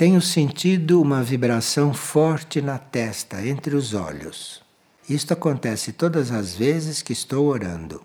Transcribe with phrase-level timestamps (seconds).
[0.00, 4.62] tenho sentido uma vibração forte na testa, entre os olhos.
[5.06, 8.02] Isto acontece todas as vezes que estou orando.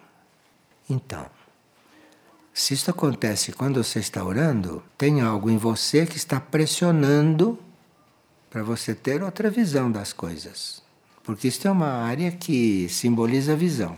[0.90, 1.26] Então,
[2.54, 7.58] se isto acontece quando você está orando, tem algo em você que está pressionando
[8.50, 10.84] para você ter outra visão das coisas.
[11.24, 13.98] Porque isto é uma área que simboliza a visão.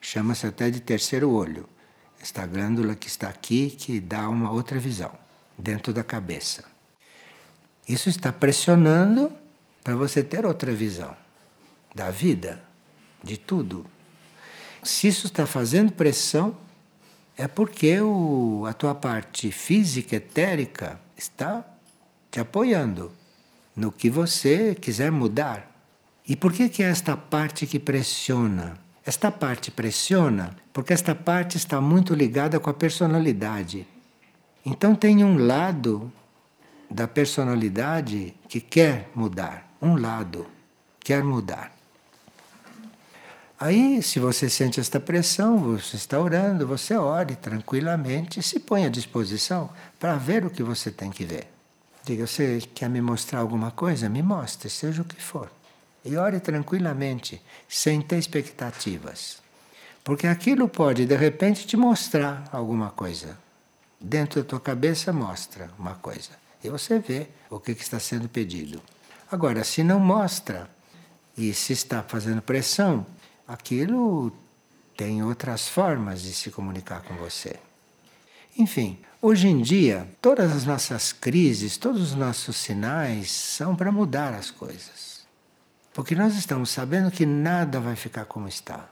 [0.00, 1.68] Chama-se até de terceiro olho.
[2.18, 5.12] Esta glândula que está aqui que dá uma outra visão
[5.58, 6.75] dentro da cabeça.
[7.88, 9.32] Isso está pressionando
[9.84, 11.16] para você ter outra visão
[11.94, 12.62] da vida,
[13.22, 13.86] de tudo.
[14.82, 16.56] Se isso está fazendo pressão,
[17.36, 21.64] é porque o, a tua parte física, etérica, está
[22.30, 23.12] te apoiando
[23.74, 25.72] no que você quiser mudar.
[26.26, 28.78] E por que, que é esta parte que pressiona?
[29.04, 33.86] Esta parte pressiona porque esta parte está muito ligada com a personalidade.
[34.62, 36.12] Então tem um lado
[36.90, 40.46] da personalidade que quer mudar, um lado
[41.00, 41.76] quer mudar.
[43.58, 48.90] Aí, se você sente esta pressão, você está orando, você ore tranquilamente se põe à
[48.90, 51.48] disposição para ver o que você tem que ver.
[52.04, 54.08] Diga, você quer me mostrar alguma coisa?
[54.10, 55.50] Me mostre, seja o que for.
[56.04, 59.38] E ore tranquilamente, sem ter expectativas.
[60.04, 63.38] Porque aquilo pode, de repente, te mostrar alguma coisa.
[63.98, 66.30] Dentro da tua cabeça mostra uma coisa.
[66.62, 68.82] E você vê o que está sendo pedido.
[69.30, 70.70] Agora, se não mostra
[71.36, 73.06] e se está fazendo pressão,
[73.46, 74.32] aquilo
[74.96, 77.56] tem outras formas de se comunicar com você.
[78.58, 84.32] Enfim, hoje em dia, todas as nossas crises, todos os nossos sinais são para mudar
[84.32, 85.26] as coisas.
[85.92, 88.88] Porque nós estamos sabendo que nada vai ficar como está.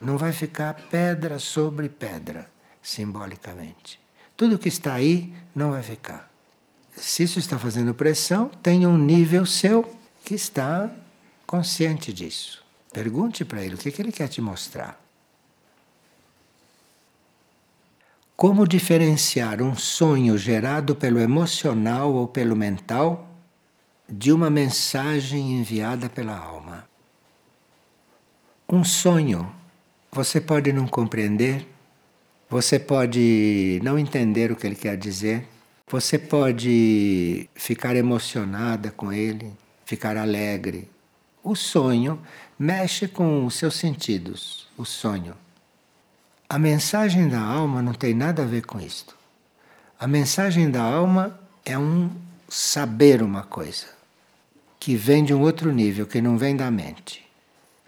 [0.00, 2.50] Não vai ficar pedra sobre pedra,
[2.82, 4.00] simbolicamente.
[4.36, 6.31] Tudo que está aí não vai ficar.
[6.92, 10.90] Se isso está fazendo pressão, tem um nível seu que está
[11.46, 12.62] consciente disso.
[12.92, 15.00] Pergunte para ele o que, que ele quer te mostrar.
[18.36, 23.28] Como diferenciar um sonho gerado pelo emocional ou pelo mental
[24.08, 26.88] de uma mensagem enviada pela alma?
[28.68, 29.50] Um sonho
[30.10, 31.66] você pode não compreender,
[32.50, 35.48] você pode não entender o que ele quer dizer,
[35.92, 39.52] você pode ficar emocionada com ele,
[39.84, 40.88] ficar alegre.
[41.44, 42.18] O sonho
[42.58, 45.34] mexe com os seus sentidos, o sonho.
[46.48, 49.14] A mensagem da alma não tem nada a ver com isto.
[50.00, 52.10] A mensagem da alma é um
[52.48, 53.88] saber uma coisa
[54.80, 57.22] que vem de um outro nível, que não vem da mente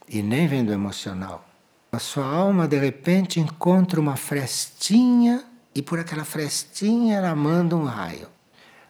[0.06, 1.48] e nem vem do emocional.
[1.90, 5.42] A sua alma de repente encontra uma frestinha
[5.74, 8.28] e por aquela frestinha ela manda um raio.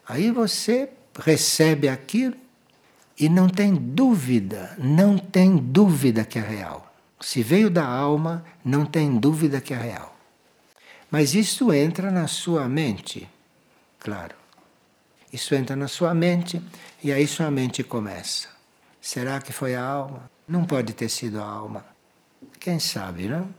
[0.07, 2.35] Aí você recebe aquilo
[3.19, 6.93] e não tem dúvida, não tem dúvida que é real.
[7.19, 10.15] Se veio da alma, não tem dúvida que é real.
[11.09, 13.27] Mas isso entra na sua mente,
[13.99, 14.35] claro.
[15.31, 16.61] Isso entra na sua mente
[17.03, 18.47] e aí sua mente começa.
[19.01, 20.29] Será que foi a alma?
[20.47, 21.85] Não pode ter sido a alma.
[22.59, 23.49] Quem sabe, não?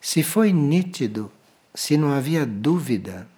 [0.00, 1.30] Se foi nítido,
[1.74, 3.28] se não havia dúvida,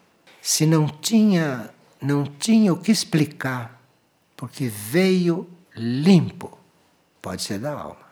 [0.41, 1.71] se não tinha,
[2.01, 3.81] não tinha o que explicar,
[4.37, 6.59] porque veio limpo,
[7.21, 8.03] pode ser da alma.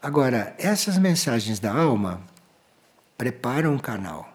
[0.00, 2.22] Agora, essas mensagens da alma
[3.18, 4.32] preparam um canal.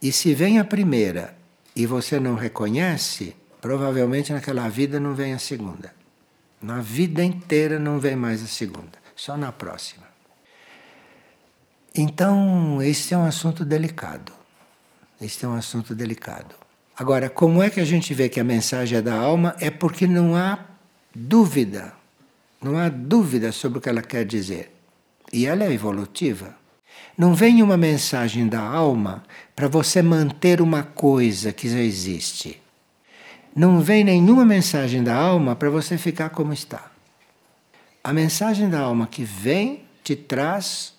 [0.00, 1.36] E se vem a primeira
[1.74, 5.94] e você não reconhece, provavelmente naquela vida não vem a segunda.
[6.60, 10.09] Na vida inteira não vem mais a segunda, só na próxima.
[11.94, 14.32] Então, esse é um assunto delicado.
[15.20, 16.54] Este é um assunto delicado.
[16.96, 19.56] Agora, como é que a gente vê que a mensagem é da alma?
[19.58, 20.58] É porque não há
[21.14, 21.92] dúvida.
[22.62, 24.70] Não há dúvida sobre o que ela quer dizer.
[25.32, 26.54] E ela é evolutiva.
[27.16, 29.22] Não vem uma mensagem da alma
[29.56, 32.60] para você manter uma coisa que já existe.
[33.54, 36.90] Não vem nenhuma mensagem da alma para você ficar como está.
[38.02, 40.94] A mensagem da alma que vem te traz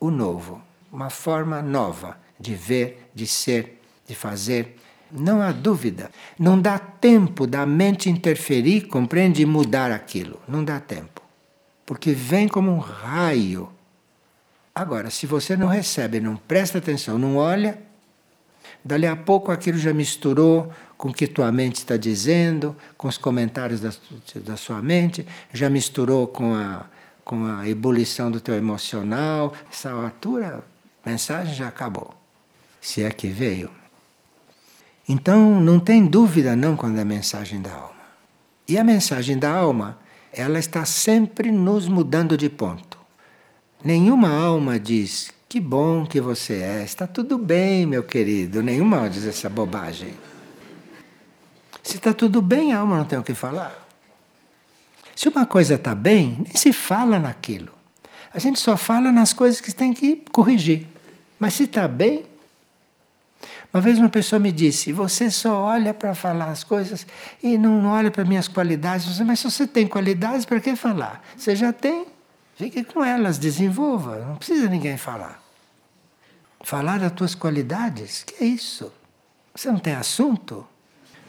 [0.00, 0.62] o novo,
[0.92, 4.76] uma forma nova de ver, de ser, de fazer.
[5.10, 6.10] Não há dúvida.
[6.38, 10.40] Não dá tempo da mente interferir, compreende, e mudar aquilo.
[10.46, 11.22] Não dá tempo.
[11.84, 13.70] Porque vem como um raio.
[14.74, 17.78] Agora, se você não recebe, não presta atenção, não olha,
[18.84, 23.18] dali a pouco aquilo já misturou com o que tua mente está dizendo, com os
[23.18, 23.90] comentários da,
[24.36, 26.86] da sua mente, já misturou com a,
[27.28, 29.52] com a ebulição do teu emocional.
[29.70, 30.64] Essa altura,
[31.04, 32.14] a mensagem já acabou.
[32.80, 33.70] Se é que veio.
[35.06, 37.98] Então não tem dúvida não quando é a mensagem da alma.
[38.66, 39.98] E a mensagem da alma,
[40.32, 42.96] ela está sempre nos mudando de ponto.
[43.84, 48.62] Nenhuma alma diz que bom que você é, está tudo bem, meu querido.
[48.62, 50.14] Nenhuma alma diz essa bobagem.
[51.82, 53.87] Se está tudo bem, a alma não tem o que falar.
[55.18, 57.72] Se uma coisa está bem, nem se fala naquilo.
[58.32, 60.86] A gente só fala nas coisas que tem que corrigir.
[61.40, 62.24] Mas se está bem.
[63.74, 67.04] Uma vez uma pessoa me disse: Você só olha para falar as coisas
[67.42, 69.18] e não olha para minhas qualidades.
[69.18, 71.20] Mas se você tem qualidades, para que falar?
[71.36, 72.06] Você já tem.
[72.54, 74.24] Fique com elas, desenvolva.
[74.24, 75.42] Não precisa ninguém falar.
[76.60, 78.22] Falar das tuas qualidades?
[78.22, 78.92] Que é isso?
[79.52, 80.64] Você não tem assunto?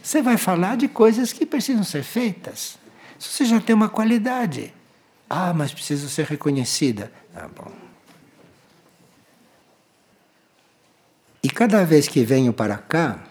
[0.04, 2.79] Você vai falar de coisas que precisam ser feitas.
[3.20, 4.74] Você já tem uma qualidade.
[5.30, 7.12] Ah, mas precisa ser reconhecida.
[7.36, 7.72] Ah, bom.
[11.44, 13.24] E cada vez que venho para cá,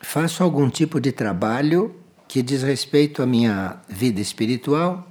[0.00, 1.94] faço algum tipo de trabalho
[2.26, 5.06] que diz respeito à minha vida espiritual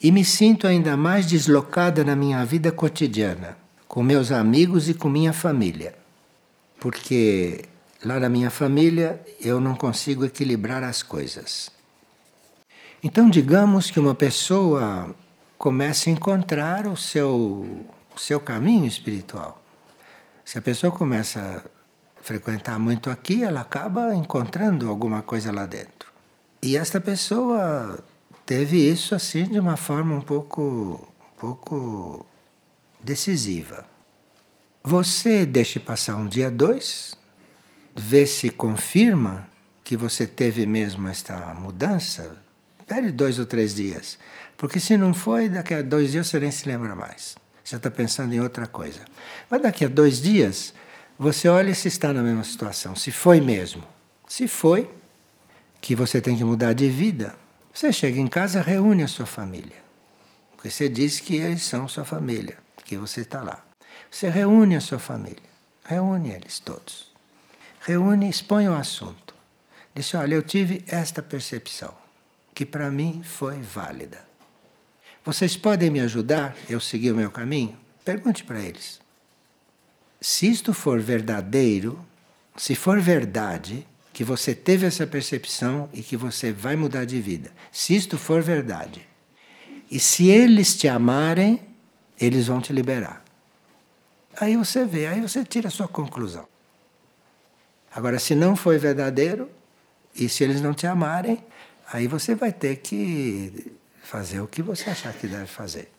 [0.00, 3.56] e me sinto ainda mais deslocada na minha vida cotidiana,
[3.86, 5.94] com meus amigos e com minha família.
[6.80, 7.64] Porque
[8.04, 11.70] lá na minha família eu não consigo equilibrar as coisas.
[13.04, 15.12] Então, digamos que uma pessoa
[15.58, 17.28] comece a encontrar o seu,
[18.14, 19.60] o seu caminho espiritual.
[20.44, 21.64] Se a pessoa começa
[22.20, 26.12] a frequentar muito aqui, ela acaba encontrando alguma coisa lá dentro.
[26.62, 27.98] E esta pessoa
[28.46, 32.24] teve isso assim de uma forma um pouco, um pouco
[33.02, 33.84] decisiva.
[34.84, 37.16] Você deixe passar um dia, dois,
[37.96, 39.48] vê se confirma
[39.82, 42.40] que você teve mesmo esta mudança.
[42.82, 44.18] Espere dois ou três dias.
[44.56, 47.36] Porque se não foi, daqui a dois dias você nem se lembra mais.
[47.62, 49.00] Você está pensando em outra coisa.
[49.48, 50.74] Mas daqui a dois dias,
[51.18, 52.96] você olha se está na mesma situação.
[52.96, 53.84] Se foi mesmo.
[54.26, 54.90] Se foi,
[55.80, 57.34] que você tem que mudar de vida,
[57.72, 59.76] você chega em casa, reúne a sua família.
[60.56, 63.64] Porque você diz que eles são sua família, que você está lá.
[64.10, 65.42] Você reúne a sua família,
[65.84, 67.12] reúne eles todos.
[67.80, 69.34] Reúne, expõe o assunto.
[69.94, 71.92] Diz: Olha, eu tive esta percepção,
[72.54, 74.26] que para mim foi válida.
[75.24, 77.76] Vocês podem me ajudar eu seguir o meu caminho?
[78.04, 79.00] Pergunte para eles.
[80.20, 82.04] Se isto for verdadeiro,
[82.56, 87.50] se for verdade, que você teve essa percepção e que você vai mudar de vida.
[87.70, 89.06] Se isto for verdade.
[89.90, 91.60] E se eles te amarem,
[92.20, 93.24] eles vão te liberar.
[94.38, 96.46] Aí você vê, aí você tira a sua conclusão.
[97.94, 99.50] Agora, se não foi verdadeiro,
[100.14, 101.42] e se eles não te amarem,
[101.92, 103.72] aí você vai ter que
[104.02, 105.90] fazer o que você achar que deve fazer.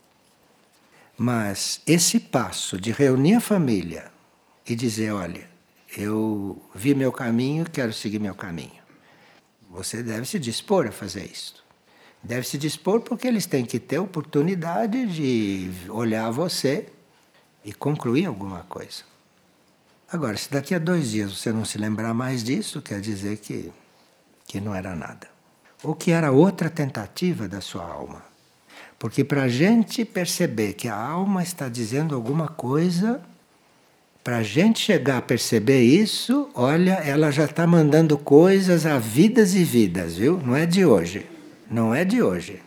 [1.15, 4.11] Mas esse passo de reunir a família
[4.67, 5.47] e dizer: olha,
[5.95, 8.81] eu vi meu caminho, quero seguir meu caminho.
[9.69, 11.63] Você deve se dispor a fazer isso.
[12.21, 16.87] Deve se dispor porque eles têm que ter oportunidade de olhar você
[17.63, 19.03] e concluir alguma coisa.
[20.11, 23.71] Agora, se daqui a dois dias você não se lembrar mais disso, quer dizer que,
[24.45, 25.32] que não era nada.
[25.83, 28.23] Ou que era outra tentativa da sua alma.
[28.97, 33.21] Porque para a gente perceber que a alma está dizendo alguma coisa,
[34.23, 39.53] para a gente chegar a perceber isso, olha, ela já está mandando coisas a vidas
[39.53, 40.39] e vidas, viu?
[40.45, 41.25] Não é de hoje.
[41.69, 42.61] Não é de hoje.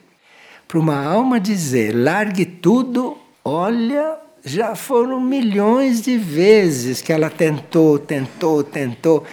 [0.69, 7.99] Para uma alma dizer, largue tudo, olha, já foram milhões de vezes que ela tentou,
[7.99, 9.25] tentou, tentou.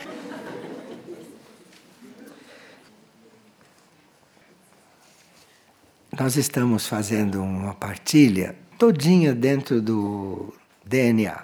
[6.20, 10.54] Nós estamos fazendo uma partilha todinha dentro do
[10.86, 11.44] DNA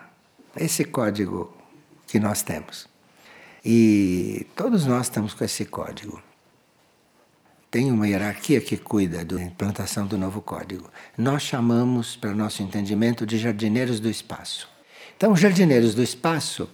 [0.56, 1.52] esse código
[2.06, 2.88] que nós temos.
[3.66, 6.22] E todos nós estamos com esse código.
[7.72, 10.88] Tem uma hierarquia que cuida da implantação do novo código.
[11.18, 14.70] Nós chamamos, para nosso entendimento, de jardineiros do espaço.
[15.18, 16.70] Então, os jardineiros do espaço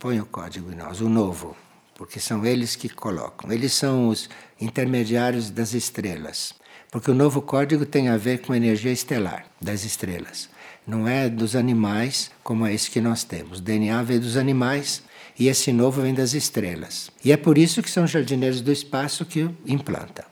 [0.00, 1.56] põem o código em nós, o novo,
[1.94, 3.52] porque são eles que colocam.
[3.52, 4.28] Eles são os
[4.60, 6.52] intermediários das estrelas,
[6.90, 10.48] porque o novo código tem a ver com a energia estelar das estrelas
[10.88, 13.58] não é dos animais como é esse que nós temos.
[13.58, 15.02] O DNA vem dos animais
[15.38, 17.10] e esse novo vem das estrelas.
[17.22, 20.24] E é por isso que são os jardineiros do espaço que implanta.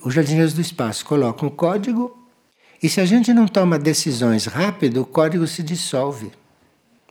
[0.00, 2.16] Os jardineiros do espaço colocam o código
[2.80, 6.30] e se a gente não toma decisões rápido, o código se dissolve.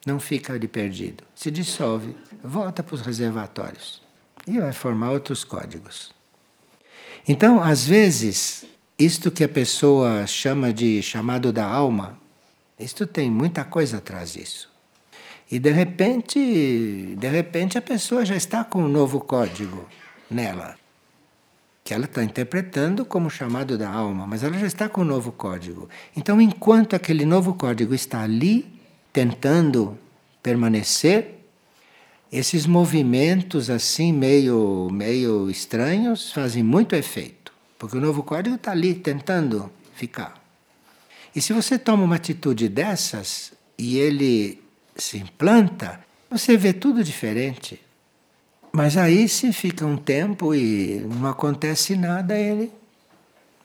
[0.05, 1.25] Não fica ali perdido.
[1.35, 4.01] Se dissolve, volta para os reservatórios
[4.47, 6.17] e vai formar outros códigos.
[7.31, 8.65] Então, às vezes,
[8.97, 12.17] isto que a pessoa chama de chamado da alma,
[12.79, 14.67] isto tem muita coisa atrás disso.
[15.51, 16.39] E de repente,
[17.15, 19.87] de repente a pessoa já está com um novo código
[20.27, 20.75] nela,
[21.83, 25.31] que ela está interpretando como chamado da alma, mas ela já está com um novo
[25.31, 25.87] código.
[26.17, 28.65] Então, enquanto aquele novo código está ali,
[29.13, 29.95] tentando
[30.41, 31.38] permanecer,
[32.31, 38.93] esses movimentos assim meio meio estranhos fazem muito efeito, porque o novo código está ali
[38.93, 40.39] tentando ficar.
[41.35, 44.61] E se você toma uma atitude dessas e ele
[44.95, 47.79] se implanta, você vê tudo diferente.
[48.71, 52.71] Mas aí, se fica um tempo e não acontece nada, ele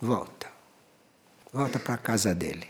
[0.00, 0.48] volta.
[1.52, 2.66] Volta para a casa dele,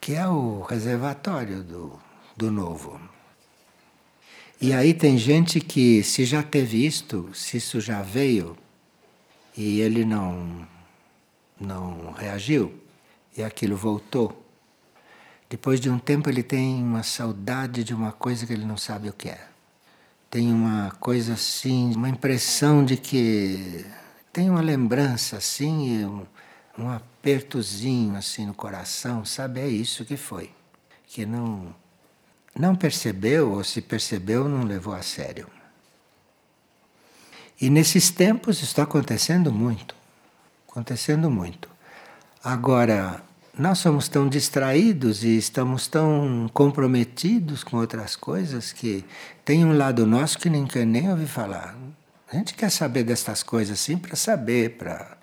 [0.00, 1.98] que é o reservatório do,
[2.36, 3.00] do novo.
[4.64, 8.56] E aí tem gente que, se já teve isto, se isso já veio,
[9.56, 10.64] e ele não,
[11.60, 12.72] não reagiu,
[13.36, 14.40] e aquilo voltou,
[15.50, 19.08] depois de um tempo ele tem uma saudade de uma coisa que ele não sabe
[19.08, 19.48] o que é.
[20.30, 23.84] Tem uma coisa assim, uma impressão de que
[24.32, 26.24] tem uma lembrança assim, um,
[26.78, 29.58] um apertozinho assim no coração, sabe?
[29.58, 30.52] É isso que foi.
[31.08, 31.74] Que não
[32.58, 35.46] não percebeu ou se percebeu não levou a sério.
[37.60, 39.94] E nesses tempos está acontecendo muito.
[40.68, 41.68] Acontecendo muito.
[42.42, 43.22] Agora,
[43.56, 49.04] nós somos tão distraídos e estamos tão comprometidos com outras coisas que
[49.44, 51.76] tem um lado nosso que nem quer nem ouvir falar.
[52.32, 55.18] A gente quer saber destas coisas assim para saber, para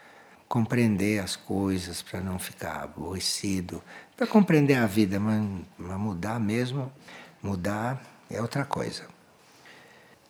[0.47, 3.83] compreender as coisas, para não ficar aborrecido,
[4.15, 5.43] para compreender a vida, mas,
[5.77, 6.91] mas mudar mesmo,
[7.41, 9.03] mudar é outra coisa.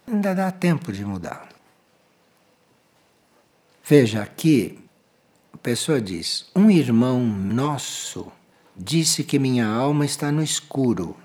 [0.07, 1.49] Ainda dá tempo de mudar.
[3.83, 4.79] Veja aqui
[5.53, 8.31] a pessoa diz: Um irmão nosso
[8.75, 11.17] disse que minha alma está no escuro,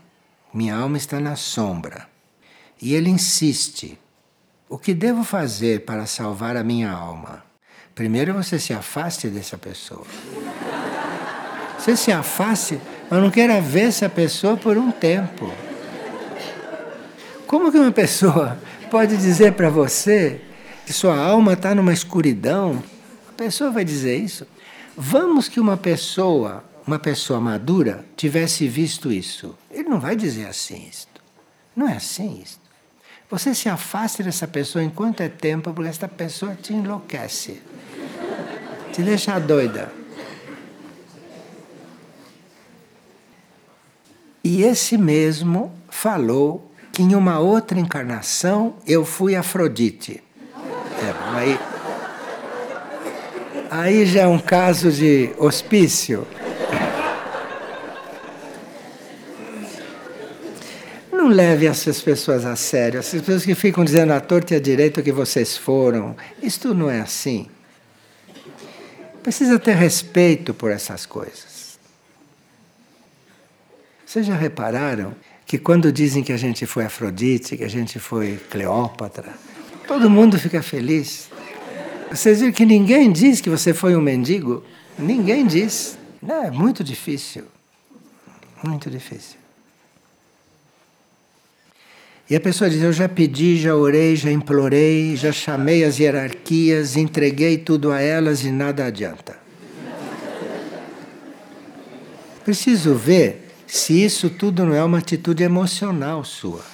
[0.53, 2.09] minha alma está na sombra.
[2.81, 3.99] E ele insiste:
[4.69, 7.45] O que devo fazer para salvar a minha alma?
[7.95, 10.07] Primeiro você se afaste dessa pessoa.
[11.79, 15.53] Você se afaste, mas não queira ver essa pessoa por um tempo.
[17.47, 18.59] Como que uma pessoa
[18.91, 20.41] pode dizer para você
[20.87, 22.83] que sua alma está numa escuridão
[23.35, 24.47] a pessoa vai dizer isso.
[24.97, 29.59] Vamos que uma pessoa, uma pessoa madura, tivesse visto isso.
[29.73, 31.21] Ele não vai dizer assim isto.
[31.75, 32.61] Não é assim isto.
[33.29, 37.61] Você se afaste dessa pessoa enquanto é tempo, porque esta pessoa te enlouquece.
[38.93, 39.93] Te deixa doida.
[44.45, 46.64] E esse mesmo falou
[46.95, 50.23] que em uma outra encarnação eu fui Afrodite.
[51.03, 51.59] É, aí
[53.77, 56.25] Aí já é um caso de hospício.
[61.11, 64.61] Não leve essas pessoas a sério, essas pessoas que ficam dizendo à torta e à
[64.61, 66.15] direita que vocês foram.
[66.41, 67.49] Isto não é assim.
[69.25, 71.77] Precisa ter respeito por essas coisas.
[74.07, 75.17] Vocês já repararam
[75.55, 79.35] que quando dizem que a gente foi Afrodite, que a gente foi Cleópatra,
[79.87, 81.29] todo mundo fica feliz.
[82.11, 84.65] Vocês viram que ninguém diz que você foi um mendigo?
[84.99, 85.97] Ninguém diz.
[86.29, 87.45] É muito difícil.
[88.65, 89.37] Muito difícil.
[92.29, 96.97] E a pessoa diz: Eu já pedi, já orei, já implorei, já chamei as hierarquias,
[96.97, 99.39] entreguei tudo a elas e nada adianta.
[102.45, 106.65] Preciso ver se isso tudo não é uma atitude emocional sua.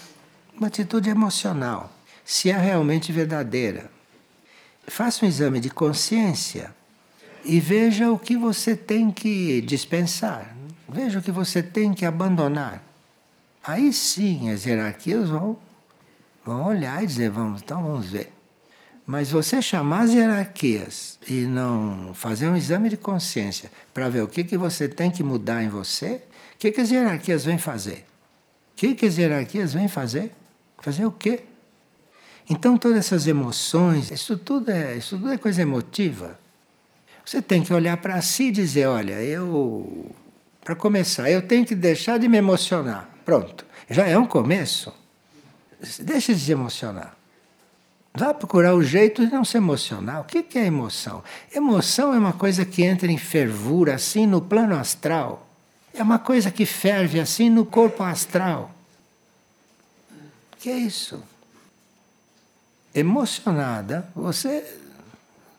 [0.57, 1.93] Uma atitude emocional.
[2.25, 3.91] Se é realmente verdadeira
[4.91, 6.75] faça um exame de consciência
[7.45, 10.55] e veja o que você tem que dispensar,
[10.89, 12.83] veja o que você tem que abandonar.
[13.63, 15.57] Aí sim as hierarquias vão,
[16.45, 18.33] vão olhar e dizer, vamos, então vamos ver.
[19.07, 24.29] Mas você chamar as hierarquias e não fazer um exame de consciência para ver o
[24.29, 26.23] que, que você tem que mudar em você,
[26.61, 28.05] que, que as hierarquias vêm fazer?
[28.73, 30.31] O que, que as hierarquias vêm fazer?
[30.79, 31.45] Fazer o quê?
[32.49, 36.39] Então todas essas emoções, isso tudo é, isso tudo é coisa emotiva.
[37.25, 40.15] Você tem que olhar para si e dizer, olha, eu
[40.63, 43.09] para começar, eu tenho que deixar de me emocionar.
[43.25, 43.65] Pronto.
[43.89, 44.93] Já é um começo.
[46.01, 47.17] Deixa de se emocionar.
[48.15, 50.21] Vá procurar o jeito de não se emocionar.
[50.21, 51.25] O que é emoção?
[51.55, 55.50] Emoção é uma coisa que entra em fervura, assim, no plano astral.
[56.01, 58.75] É uma coisa que ferve, assim, no corpo astral.
[60.59, 61.23] Que é isso?
[62.95, 64.79] emocionada, você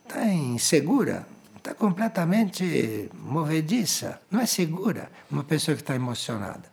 [0.03, 4.21] está insegura, está completamente movediça.
[4.29, 6.69] Não é segura uma pessoa que está emocionada.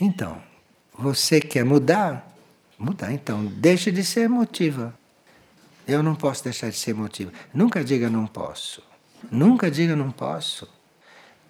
[0.00, 0.42] Então,
[0.98, 2.28] Você quer mudar?
[2.78, 4.94] Mudar, então, deixe de ser emotiva.
[5.88, 7.32] Eu não posso deixar de ser emotiva.
[7.52, 8.82] Nunca diga não posso.
[9.30, 10.68] Nunca diga não posso.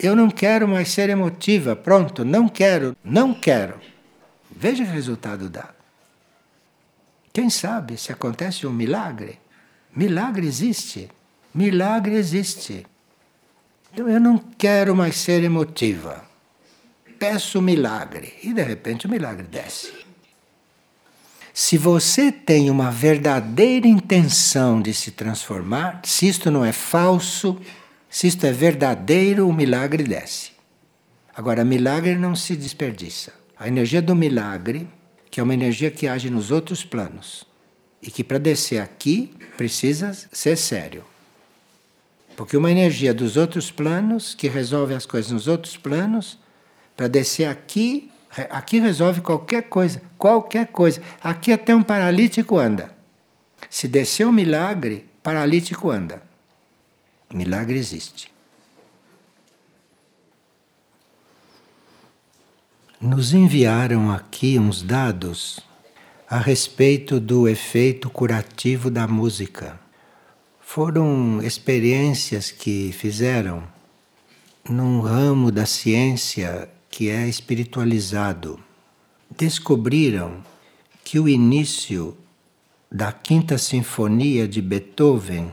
[0.02, 1.76] Eu não quero mais ser emotiva.
[1.76, 3.80] Pronto, não quero, não quero.
[4.50, 5.70] Veja o resultado dá.
[7.32, 9.38] Quem sabe se acontece um milagre?
[9.94, 11.08] Milagre existe.
[11.54, 12.84] Milagre existe.
[13.92, 16.24] Então eu não quero mais ser emotiva.
[17.18, 18.34] Peço milagre.
[18.42, 19.92] E de repente o milagre desce.
[21.54, 27.60] Se você tem uma verdadeira intenção de se transformar, se isto não é falso,
[28.12, 30.50] se isto é verdadeiro, o milagre desce.
[31.34, 33.32] Agora, milagre não se desperdiça.
[33.58, 34.86] A energia do milagre,
[35.30, 37.46] que é uma energia que age nos outros planos,
[38.02, 41.02] e que para descer aqui precisa ser sério.
[42.36, 46.38] Porque uma energia dos outros planos, que resolve as coisas nos outros planos,
[46.94, 48.10] para descer aqui,
[48.50, 51.00] aqui resolve qualquer coisa, qualquer coisa.
[51.24, 52.94] Aqui até um paralítico anda.
[53.70, 56.30] Se descer um milagre, paralítico anda.
[57.32, 58.30] Milagre existe.
[63.00, 65.58] Nos enviaram aqui uns dados
[66.28, 69.80] a respeito do efeito curativo da música.
[70.60, 73.64] Foram experiências que fizeram
[74.68, 78.60] num ramo da ciência que é espiritualizado.
[79.36, 80.42] Descobriram
[81.02, 82.16] que o início
[82.90, 85.50] da Quinta Sinfonia de Beethoven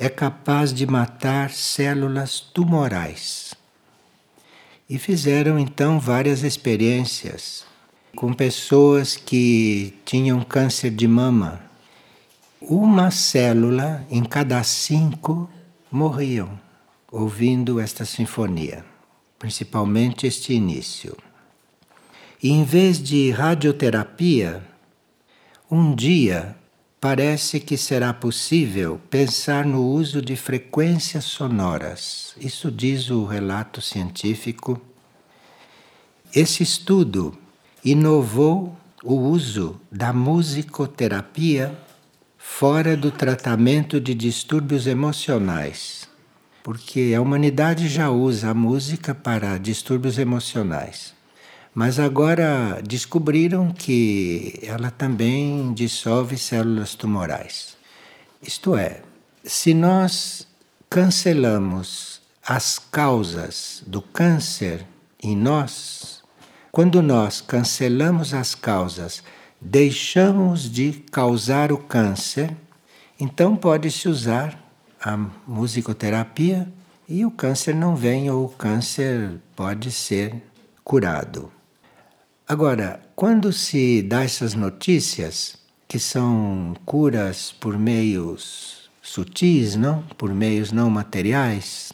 [0.00, 3.54] é capaz de matar células tumorais.
[4.88, 7.66] E fizeram então várias experiências
[8.16, 11.60] com pessoas que tinham câncer de mama
[12.62, 15.48] uma célula em cada cinco
[15.90, 16.58] morriam
[17.12, 18.84] ouvindo esta sinfonia,
[19.38, 21.16] principalmente este início.
[22.42, 24.62] E em vez de radioterapia,
[25.70, 26.56] um dia
[27.00, 32.34] parece que será possível pensar no uso de frequências sonoras.
[32.38, 34.80] Isso diz o relato científico.
[36.34, 37.36] Esse estudo
[37.82, 41.74] inovou o uso da musicoterapia
[42.36, 46.06] fora do tratamento de distúrbios emocionais,
[46.62, 51.14] porque a humanidade já usa a música para distúrbios emocionais.
[51.74, 57.76] Mas agora descobriram que ela também dissolve células tumorais.
[58.42, 59.02] Isto é,
[59.44, 60.46] se nós
[60.88, 64.84] cancelamos as causas do câncer
[65.22, 66.22] em nós,
[66.72, 69.22] quando nós cancelamos as causas
[69.60, 72.56] deixamos de causar o câncer,
[73.18, 74.58] então pode-se usar
[75.00, 76.66] a musicoterapia
[77.08, 80.42] e o câncer não vem ou o câncer pode ser
[80.82, 81.52] curado.
[82.50, 90.02] Agora, quando se dá essas notícias, que são curas por meios sutis, não?
[90.18, 91.92] Por meios não materiais,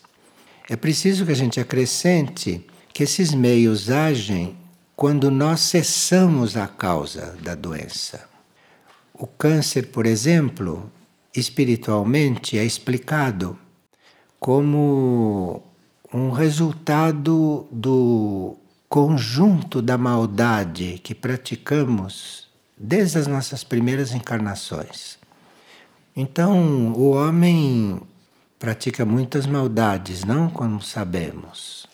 [0.70, 4.56] é preciso que a gente acrescente que esses meios agem
[4.96, 8.26] quando nós cessamos a causa da doença.
[9.12, 10.90] O câncer, por exemplo,
[11.34, 13.58] espiritualmente é explicado
[14.40, 15.62] como
[16.10, 18.56] um resultado do
[18.96, 25.18] conjunto da maldade que praticamos desde as nossas primeiras encarnações.
[26.16, 28.00] Então, o homem
[28.58, 31.86] pratica muitas maldades, não como sabemos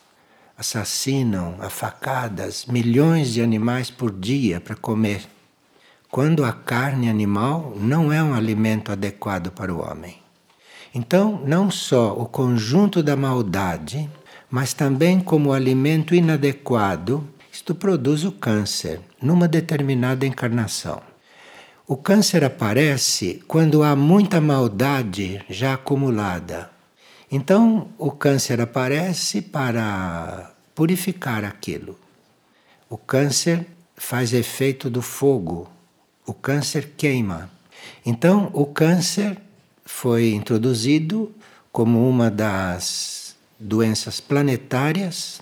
[0.57, 5.27] assassinam a facadas milhões de animais por dia para comer,
[6.09, 10.23] quando a carne animal não é um alimento adequado para o homem.
[10.95, 14.09] Então, não só o conjunto da maldade,
[14.53, 21.01] mas também como alimento inadequado, isto produz o câncer numa determinada encarnação.
[21.89, 26.71] O câncer aparece quando há muita maldade já acumulada.
[27.31, 31.99] Então, o câncer aparece para purificar aquilo.
[32.91, 35.67] O câncer faz efeito do fogo,
[36.27, 37.51] o câncer queima.
[38.05, 39.39] Então, o câncer
[39.83, 41.33] foi introduzido
[41.73, 43.22] como uma das
[43.63, 45.41] doenças planetárias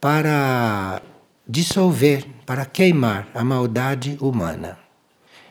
[0.00, 1.00] para
[1.46, 4.78] dissolver, para queimar a maldade humana.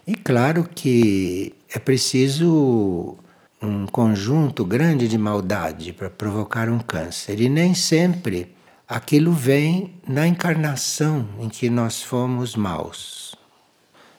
[0.06, 3.18] E claro que é preciso
[3.62, 8.54] um conjunto grande de maldade para provocar um câncer, e nem sempre
[8.88, 13.36] aquilo vem na encarnação em que nós fomos maus.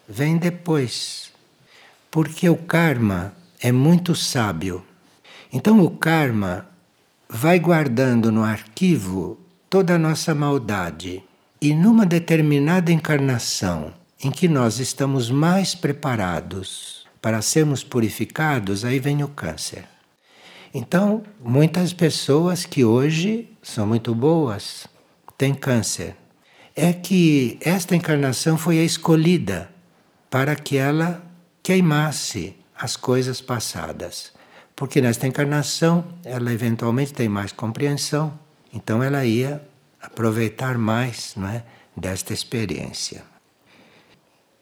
[0.08, 1.32] Vem depois.
[2.10, 4.84] Porque o karma é muito sábio.
[5.52, 6.66] Então o karma
[7.28, 11.22] vai guardando no arquivo toda a nossa maldade.
[11.60, 19.22] E numa determinada encarnação em que nós estamos mais preparados para sermos purificados, aí vem
[19.22, 19.84] o câncer.
[20.72, 24.86] Então, muitas pessoas que hoje são muito boas
[25.38, 26.14] têm câncer.
[26.74, 29.70] É que esta encarnação foi a escolhida
[30.30, 31.22] para que ela
[31.62, 34.35] queimasse as coisas passadas.
[34.76, 38.38] Porque nesta encarnação ela eventualmente tem mais compreensão,
[38.72, 39.66] então ela ia
[40.00, 41.64] aproveitar mais não é,
[41.96, 43.24] desta experiência.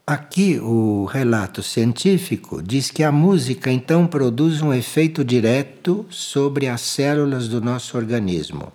[0.07, 6.83] Aqui o relato científico diz que a música então produz um efeito direto sobre as
[6.83, 8.71] células do nosso organismo.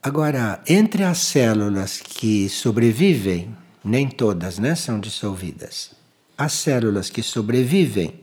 [0.00, 5.90] Agora, entre as células que sobrevivem, nem todas né, são dissolvidas.
[6.38, 8.21] As células que sobrevivem,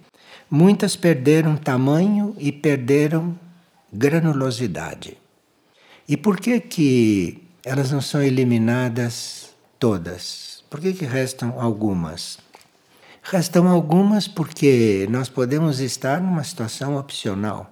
[0.50, 3.38] muitas perderam tamanho e perderam
[3.92, 5.18] granulosidade.
[6.08, 10.64] E por que que elas não são eliminadas todas?
[10.70, 12.40] Por que que restam algumas?
[13.22, 17.72] Restam algumas porque nós podemos estar numa situação opcional.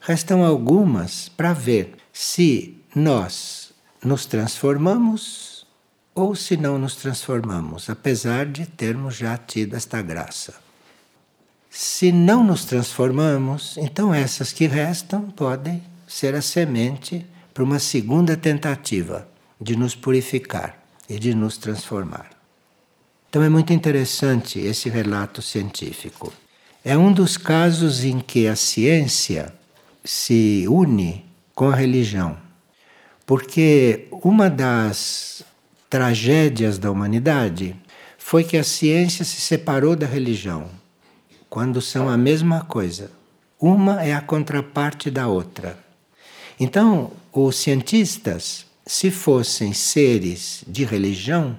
[0.00, 3.72] Restam algumas para ver se nós
[4.04, 5.66] nos transformamos
[6.14, 10.54] ou se não nos transformamos, apesar de termos já tido esta graça.
[11.74, 18.36] Se não nos transformamos, então essas que restam podem ser a semente para uma segunda
[18.36, 19.26] tentativa
[19.58, 20.76] de nos purificar
[21.08, 22.28] e de nos transformar.
[23.30, 26.30] Então é muito interessante esse relato científico.
[26.84, 29.50] É um dos casos em que a ciência
[30.04, 32.36] se une com a religião.
[33.24, 35.42] Porque uma das
[35.88, 37.74] tragédias da humanidade
[38.18, 40.81] foi que a ciência se separou da religião,
[41.52, 43.10] quando são a mesma coisa.
[43.60, 45.78] Uma é a contraparte da outra.
[46.58, 51.54] Então, os cientistas, se fossem seres de religião,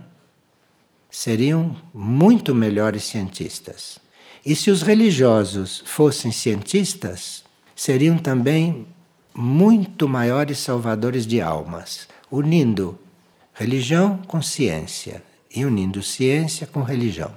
[1.12, 4.00] seriam muito melhores cientistas.
[4.44, 7.44] E se os religiosos fossem cientistas,
[7.76, 8.88] seriam também
[9.32, 12.98] muito maiores salvadores de almas, unindo
[13.54, 15.22] religião com ciência
[15.56, 17.32] e unindo ciência com religião.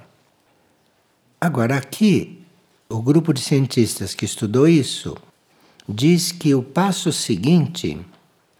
[1.39, 2.46] Agora, aqui,
[2.89, 5.17] o grupo de cientistas que estudou isso
[5.87, 7.99] diz que o passo seguinte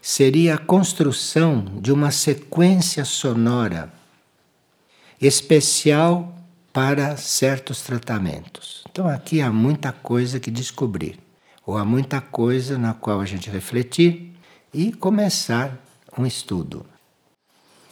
[0.00, 3.92] seria a construção de uma sequência sonora
[5.20, 6.34] especial
[6.72, 8.84] para certos tratamentos.
[8.90, 11.18] Então aqui há muita coisa que descobrir,
[11.66, 14.32] ou há muita coisa na qual a gente refletir
[14.72, 15.76] e começar
[16.16, 16.84] um estudo.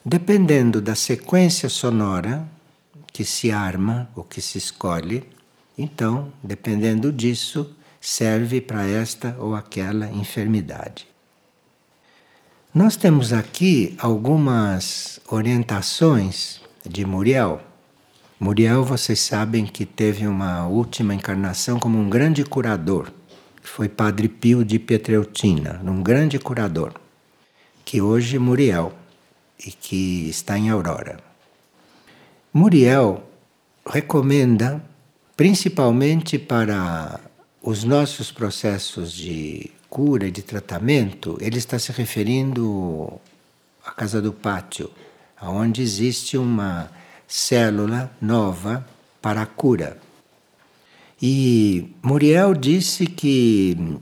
[0.04, 2.46] Dependendo da sequência sonora
[3.12, 5.24] que se arma ou que se escolhe,
[5.76, 11.06] então, dependendo disso, serve para esta ou aquela enfermidade.
[12.72, 17.60] Nós temos aqui algumas orientações de Muriel.
[18.38, 23.10] Muriel, vocês sabem que teve uma última encarnação como um grande curador,
[23.62, 26.92] que foi Padre Pio de Pietreutina, um grande curador,
[27.84, 28.92] que hoje Muriel
[29.58, 31.18] e que está em Aurora.
[32.52, 33.22] Muriel
[33.88, 34.82] recomenda,
[35.36, 37.20] principalmente para
[37.62, 43.12] os nossos processos de cura e de tratamento, ele está se referindo
[43.84, 44.90] à casa do pátio,
[45.42, 46.90] onde existe uma
[47.28, 48.86] célula nova
[49.20, 49.98] para a cura.
[51.20, 53.98] E Muriel disse que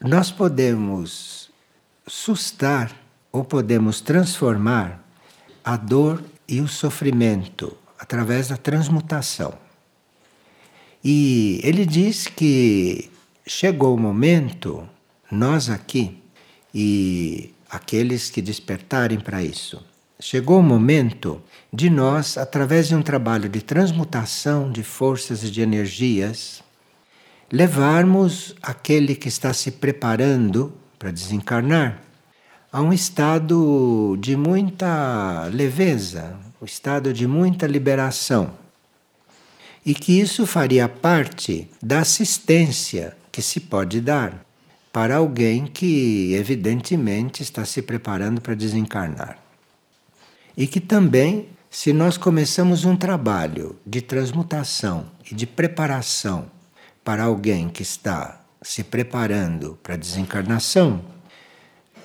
[0.00, 1.50] nós podemos
[2.06, 2.94] sustar
[3.32, 5.00] ou podemos transformar
[5.64, 9.69] a dor e o sofrimento através da transmutação.
[11.02, 13.10] E ele diz que
[13.46, 14.86] chegou o momento,
[15.30, 16.22] nós aqui
[16.74, 19.82] e aqueles que despertarem para isso,
[20.20, 21.40] chegou o momento
[21.72, 26.62] de nós, através de um trabalho de transmutação de forças e de energias,
[27.50, 32.02] levarmos aquele que está se preparando para desencarnar
[32.70, 38.59] a um estado de muita leveza, um estado de muita liberação
[39.84, 44.44] e que isso faria parte da assistência que se pode dar
[44.92, 49.38] para alguém que, evidentemente, está se preparando para desencarnar.
[50.56, 56.50] E que também, se nós começamos um trabalho de transmutação e de preparação
[57.04, 61.02] para alguém que está se preparando para a desencarnação,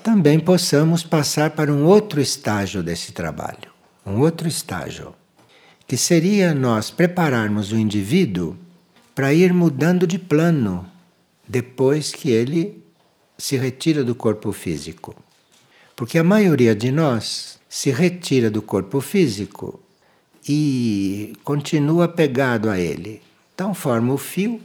[0.03, 3.71] também possamos passar para um outro estágio desse trabalho,
[4.05, 5.15] um outro estágio
[5.87, 8.55] que seria nós prepararmos o indivíduo
[9.13, 10.85] para ir mudando de plano
[11.47, 12.83] depois que ele
[13.37, 15.15] se retira do corpo físico.
[15.95, 19.79] Porque a maioria de nós se retira do corpo físico
[20.47, 23.21] e continua pegado a ele.
[23.53, 24.59] Então forma o fio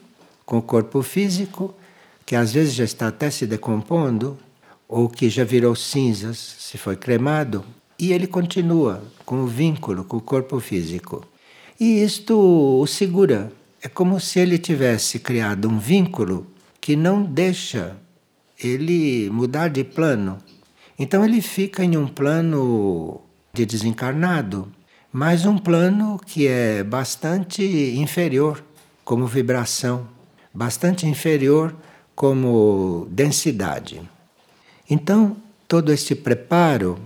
[0.45, 1.75] com o corpo físico,
[2.27, 4.37] que às vezes já está até se decompondo,
[4.89, 7.65] ou que já virou cinzas, se foi cremado,
[8.01, 11.23] e ele continua com o vínculo com o corpo físico.
[11.79, 13.53] E isto o segura.
[13.83, 16.47] É como se ele tivesse criado um vínculo
[16.81, 17.97] que não deixa
[18.59, 20.39] ele mudar de plano.
[20.99, 23.23] Então ele fica em um plano
[23.55, 24.71] de desencarnado,
[25.11, 27.63] mas um plano que é bastante
[27.97, 28.63] inferior
[29.03, 30.07] como vibração,
[30.53, 31.75] bastante inferior
[32.15, 34.03] como densidade.
[34.89, 35.37] Então,
[35.67, 36.99] todo este preparo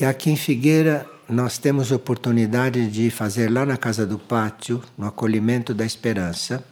[0.00, 5.06] que aqui em Figueira nós temos oportunidade de fazer lá na Casa do Pátio, no
[5.06, 6.64] acolhimento da esperança,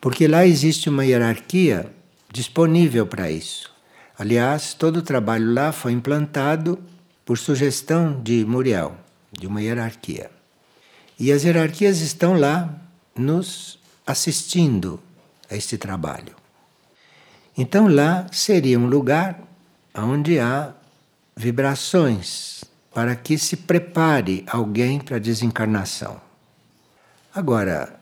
[0.00, 1.92] porque lá existe uma hierarquia
[2.32, 3.72] disponível para isso.
[4.16, 6.78] Aliás, todo o trabalho lá foi implantado
[7.24, 8.94] por sugestão de Muriel
[9.32, 10.30] de uma hierarquia.
[11.18, 12.72] E as hierarquias estão lá
[13.16, 15.00] nos assistindo
[15.50, 16.36] a este trabalho.
[17.58, 19.40] Então lá seria um lugar
[19.92, 20.72] onde há
[21.36, 26.20] vibrações para que se prepare alguém para a desencarnação.
[27.34, 27.98] Agora,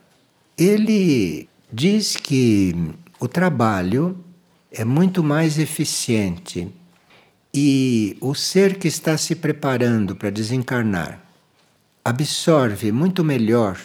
[0.57, 2.75] ele diz que
[3.19, 4.23] o trabalho
[4.71, 6.71] é muito mais eficiente
[7.53, 11.23] e o ser que está se preparando para desencarnar
[12.03, 13.79] absorve muito melhor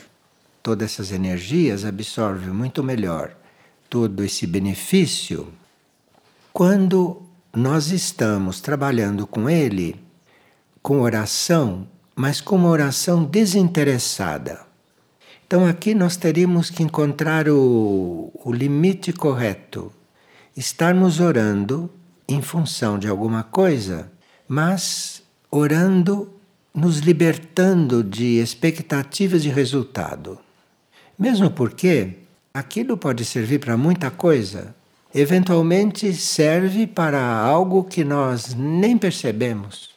[0.62, 3.32] todas essas energias, absorve muito melhor
[3.88, 5.52] todo esse benefício
[6.52, 7.22] quando
[7.58, 9.96] nós estamos trabalhando com ele
[10.80, 14.60] com oração, mas com uma oração desinteressada.
[15.44, 19.92] Então aqui nós teríamos que encontrar o, o limite correto.
[20.56, 21.90] Estarmos orando
[22.28, 24.08] em função de alguma coisa,
[24.46, 26.32] mas orando
[26.72, 30.38] nos libertando de expectativas de resultado.
[31.18, 32.18] Mesmo porque
[32.54, 34.76] aquilo pode servir para muita coisa,
[35.14, 39.90] eventualmente serve para algo que nós nem percebemos.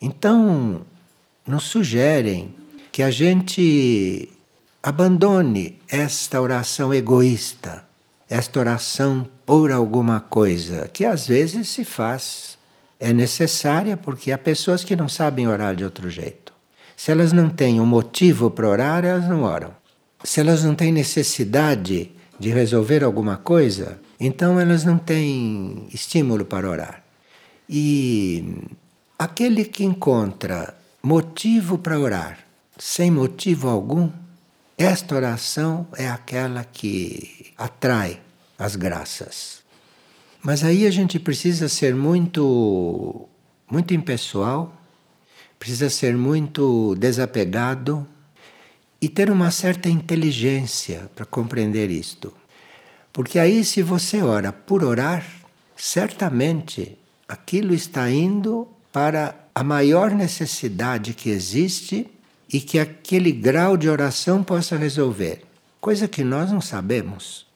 [0.00, 0.82] Então,
[1.46, 2.54] nos sugerem
[2.90, 4.28] que a gente
[4.82, 7.84] abandone esta oração egoísta,
[8.28, 12.58] esta oração por alguma coisa, que às vezes se faz
[13.00, 16.52] é necessária porque há pessoas que não sabem orar de outro jeito.
[16.96, 19.74] Se elas não têm um motivo para orar, elas não oram.
[20.22, 26.68] Se elas não têm necessidade de resolver alguma coisa, então elas não têm estímulo para
[26.68, 27.04] orar.
[27.68, 28.56] E
[29.18, 32.38] aquele que encontra motivo para orar
[32.78, 34.10] sem motivo algum,
[34.76, 38.20] esta oração é aquela que atrai
[38.58, 39.62] as graças.
[40.42, 43.28] Mas aí a gente precisa ser muito,
[43.70, 44.74] muito impessoal,
[45.58, 48.06] precisa ser muito desapegado
[49.00, 52.32] e ter uma certa inteligência para compreender isto.
[53.14, 55.24] Porque aí, se você ora por orar,
[55.76, 56.98] certamente
[57.28, 62.10] aquilo está indo para a maior necessidade que existe
[62.52, 65.44] e que aquele grau de oração possa resolver.
[65.80, 67.46] Coisa que nós não sabemos.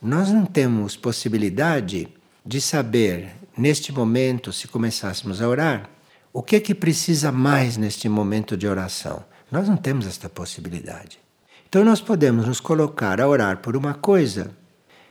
[0.00, 2.08] Nós não temos possibilidade
[2.44, 5.90] de saber, neste momento, se começássemos a orar,
[6.32, 9.22] o que é que precisa mais neste momento de oração.
[9.52, 11.18] Nós não temos esta possibilidade.
[11.68, 14.56] Então nós podemos nos colocar a orar por uma coisa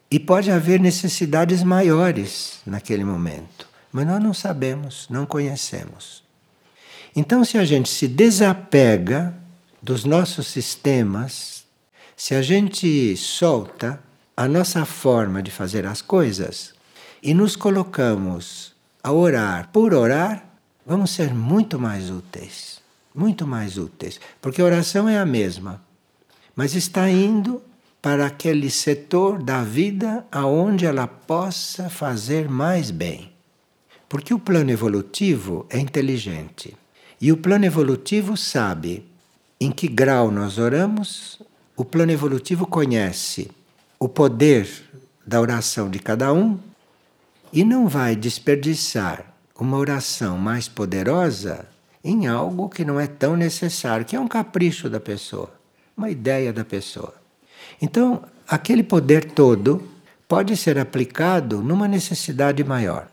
[0.09, 6.23] e pode haver necessidades maiores naquele momento, mas nós não sabemos, não conhecemos.
[7.15, 9.33] Então, se a gente se desapega
[9.81, 11.65] dos nossos sistemas,
[12.15, 13.99] se a gente solta
[14.35, 16.73] a nossa forma de fazer as coisas
[17.23, 20.47] e nos colocamos a orar por orar,
[20.85, 22.79] vamos ser muito mais úteis.
[23.13, 24.19] Muito mais úteis.
[24.39, 25.81] Porque a oração é a mesma,
[26.55, 27.61] mas está indo
[28.07, 33.33] para aquele setor da vida aonde ela possa fazer mais bem.
[34.07, 36.73] Porque o plano evolutivo é inteligente.
[37.19, 39.05] E o plano evolutivo sabe
[39.59, 41.41] em que grau nós oramos,
[41.75, 43.51] o plano evolutivo conhece
[43.99, 44.69] o poder
[45.25, 46.57] da oração de cada um
[47.51, 51.67] e não vai desperdiçar uma oração mais poderosa
[52.01, 55.51] em algo que não é tão necessário, que é um capricho da pessoa,
[55.97, 57.16] uma ideia da pessoa.
[57.81, 59.87] Então, aquele poder todo
[60.27, 63.07] pode ser aplicado numa necessidade maior.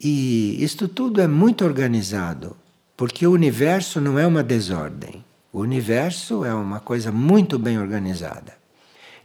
[0.00, 2.56] E isto tudo é muito organizado,
[2.96, 5.24] porque o universo não é uma desordem.
[5.52, 8.56] O universo é uma coisa muito bem organizada.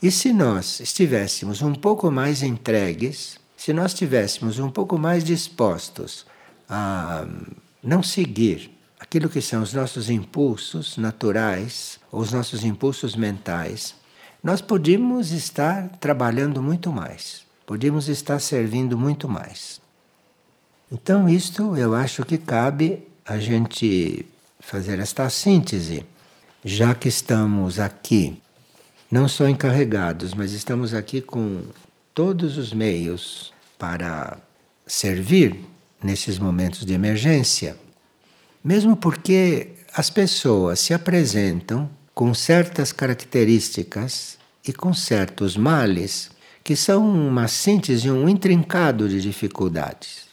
[0.02, 6.26] E se nós estivéssemos um pouco mais entregues, se nós estivéssemos um pouco mais dispostos
[6.68, 7.26] a
[7.82, 13.96] não seguir aquilo que são os nossos impulsos naturais, ou os nossos impulsos mentais,
[14.46, 19.82] nós podíamos estar trabalhando muito mais, podíamos estar servindo muito mais.
[20.92, 24.24] Então, isto eu acho que cabe a gente
[24.60, 26.06] fazer esta síntese,
[26.64, 28.40] já que estamos aqui,
[29.10, 31.64] não só encarregados, mas estamos aqui com
[32.14, 34.38] todos os meios para
[34.86, 35.60] servir
[36.04, 37.76] nesses momentos de emergência,
[38.64, 46.32] mesmo porque as pessoas se apresentam com certas características e com certos males
[46.64, 50.26] que são uma síntese, um intrincado de dificuldades.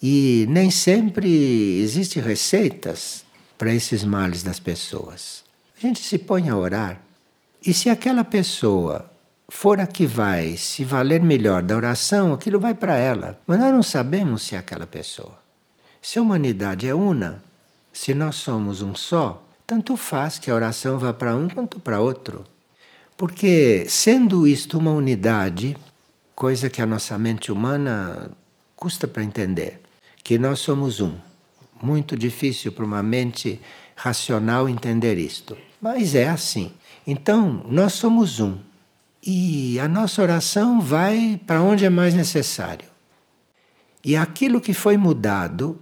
[0.00, 3.24] E nem sempre existe receitas
[3.58, 5.42] para esses males das pessoas.
[5.76, 7.02] A gente se põe a orar
[7.66, 9.10] e se aquela pessoa
[9.48, 13.40] for a que vai se valer melhor da oração, aquilo vai para ela.
[13.46, 15.38] Mas nós não sabemos se é aquela pessoa.
[16.00, 17.42] Se a humanidade é una,
[17.92, 22.00] se nós somos um só, tanto faz que a oração vá para um quanto para
[22.00, 22.44] outro.
[23.16, 25.76] Porque, sendo isto uma unidade,
[26.34, 28.30] coisa que a nossa mente humana
[28.76, 29.80] custa para entender,
[30.22, 31.14] que nós somos um.
[31.82, 33.60] Muito difícil para uma mente
[33.94, 35.56] racional entender isto.
[35.80, 36.72] Mas é assim.
[37.06, 38.58] Então, nós somos um.
[39.22, 42.88] E a nossa oração vai para onde é mais necessário.
[44.04, 45.80] E aquilo que foi mudado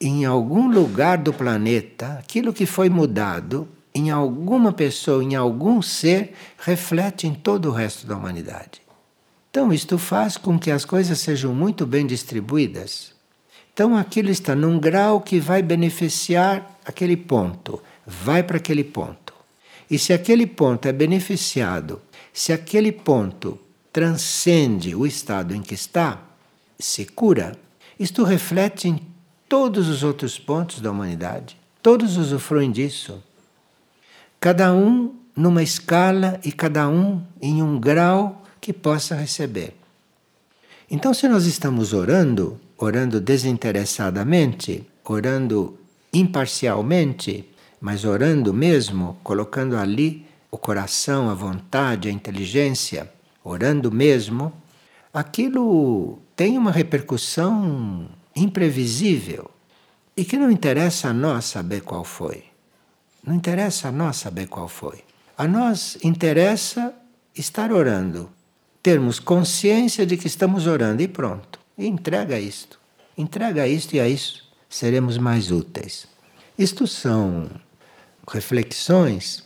[0.00, 6.32] em algum lugar do planeta, aquilo que foi mudado em alguma pessoa, em algum ser,
[6.58, 8.80] reflete em todo o resto da humanidade.
[9.50, 13.12] Então, isto faz com que as coisas sejam muito bem distribuídas.
[13.74, 19.34] Então, aquilo está num grau que vai beneficiar aquele ponto, vai para aquele ponto.
[19.90, 22.00] E se aquele ponto é beneficiado,
[22.32, 23.58] se aquele ponto
[23.92, 26.22] transcende o estado em que está,
[26.78, 27.56] se cura,
[27.98, 29.09] isto reflete em
[29.50, 31.56] todos os outros pontos da humanidade.
[31.82, 33.20] Todos usufruem disso.
[34.38, 39.74] Cada um numa escala e cada um em um grau que possa receber.
[40.88, 45.76] Então, se nós estamos orando, orando desinteressadamente, orando
[46.12, 47.44] imparcialmente,
[47.80, 54.52] mas orando mesmo, colocando ali o coração, a vontade, a inteligência, orando mesmo,
[55.12, 59.50] aquilo tem uma repercussão imprevisível
[60.16, 62.44] e que não interessa a nós saber qual foi.
[63.24, 65.04] Não interessa a nós saber qual foi.
[65.36, 66.94] A nós interessa
[67.34, 68.30] estar orando,
[68.82, 71.58] termos consciência de que estamos orando e pronto.
[71.76, 72.78] E entrega isto.
[73.16, 76.06] Entrega isto e a isso seremos mais úteis.
[76.58, 77.50] Isto são
[78.30, 79.44] reflexões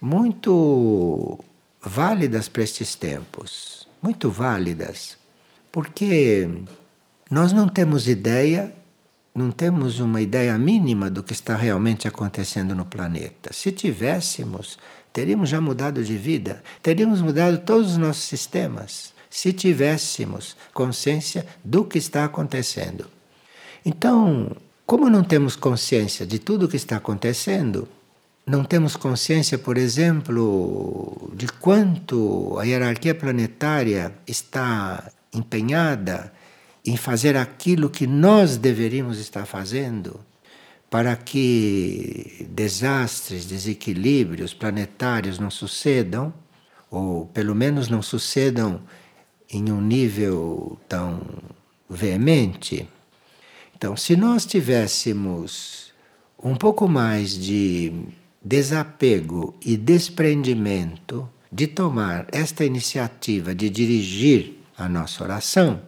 [0.00, 1.38] muito
[1.80, 3.86] válidas para estes tempos.
[4.00, 5.16] Muito válidas.
[5.70, 6.48] Porque
[7.32, 8.70] nós não temos ideia,
[9.34, 13.54] não temos uma ideia mínima do que está realmente acontecendo no planeta.
[13.54, 14.78] Se tivéssemos,
[15.14, 21.86] teríamos já mudado de vida, teríamos mudado todos os nossos sistemas, se tivéssemos consciência do
[21.86, 23.06] que está acontecendo.
[23.82, 27.88] Então, como não temos consciência de tudo o que está acontecendo,
[28.46, 36.30] não temos consciência, por exemplo, de quanto a hierarquia planetária está empenhada
[36.84, 40.20] em fazer aquilo que nós deveríamos estar fazendo
[40.90, 46.34] para que desastres, desequilíbrios planetários não sucedam,
[46.90, 48.82] ou pelo menos não sucedam
[49.50, 51.22] em um nível tão
[51.88, 52.86] veemente.
[53.74, 55.92] Então, se nós tivéssemos
[56.42, 57.92] um pouco mais de
[58.44, 65.80] desapego e desprendimento de tomar esta iniciativa de dirigir a nossa oração,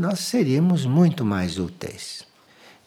[0.00, 2.24] nós seríamos muito mais úteis.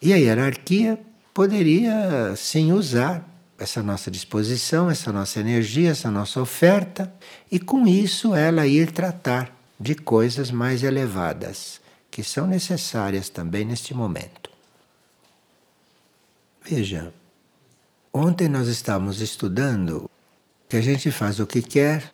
[0.02, 1.00] E a hierarquia
[1.32, 3.24] poderia sim usar
[3.58, 7.14] essa nossa disposição, essa nossa energia, essa nossa oferta,
[7.52, 13.94] e com isso ela ir tratar de coisas mais elevadas, que são necessárias também neste
[13.94, 14.50] momento.
[16.66, 17.14] Veja,
[18.12, 20.10] ontem nós estávamos estudando
[20.68, 22.12] que a gente faz o que quer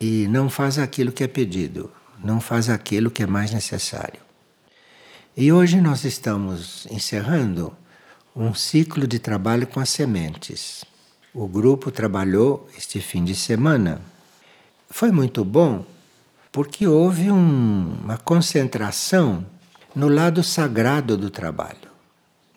[0.00, 1.92] e não faz aquilo que é pedido
[2.22, 4.20] não faz aquilo que é mais necessário.
[5.36, 7.72] E hoje nós estamos encerrando
[8.34, 10.84] um ciclo de trabalho com as sementes.
[11.34, 14.00] O grupo trabalhou este fim de semana.
[14.88, 15.84] Foi muito bom
[16.50, 19.44] porque houve um, uma concentração
[19.94, 21.90] no lado sagrado do trabalho.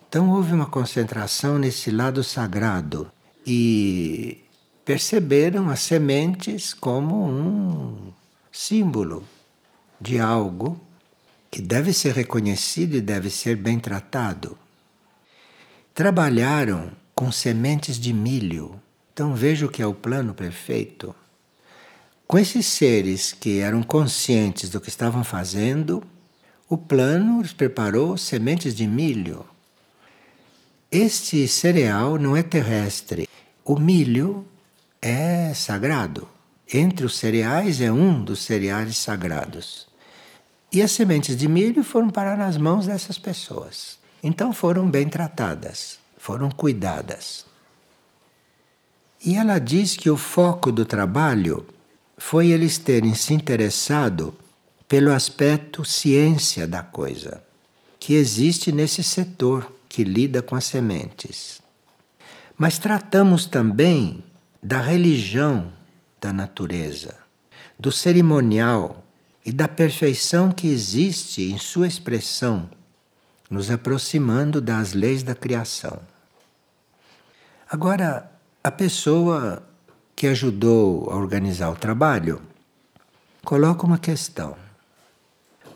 [0.08, 3.12] Então houve uma concentração nesse lado sagrado
[3.46, 4.44] e
[4.86, 8.14] perceberam as sementes como um
[8.52, 9.24] símbolo
[10.00, 10.80] de algo
[11.52, 14.58] que deve ser reconhecido e deve ser bem tratado.
[15.94, 18.80] trabalharam com sementes de milho.
[19.12, 21.14] Então veja o que é o plano perfeito.
[22.26, 26.02] Com esses seres que eram conscientes do que estavam fazendo,
[26.70, 29.46] o plano preparou sementes de milho.
[30.90, 33.28] Este cereal não é terrestre.
[33.66, 34.48] O milho
[35.02, 36.30] é sagrado.
[36.72, 39.89] Entre os cereais é um dos cereais sagrados.
[40.72, 43.98] E as sementes de milho foram parar nas mãos dessas pessoas.
[44.22, 47.46] Então foram bem tratadas, foram cuidadas.
[49.26, 51.66] E ela diz que o foco do trabalho
[52.18, 54.36] foi eles terem se interessado
[54.88, 57.44] pelo aspecto ciência da coisa,
[58.00, 61.62] que existe nesse setor que lida com as sementes.
[62.58, 64.24] Mas tratamos também
[64.62, 65.72] da religião
[66.20, 67.16] da natureza,
[67.80, 69.04] do cerimonial
[69.50, 72.70] e da perfeição que existe em sua expressão,
[73.50, 76.00] nos aproximando das leis da criação.
[77.68, 78.32] Agora,
[78.64, 79.64] a pessoa
[80.16, 82.40] que ajudou a organizar o trabalho
[83.44, 84.56] coloca uma questão.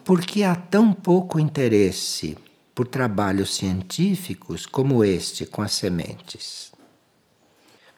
[0.06, 2.38] Por que há tão pouco interesse
[2.76, 6.72] por trabalhos científicos como este com as sementes?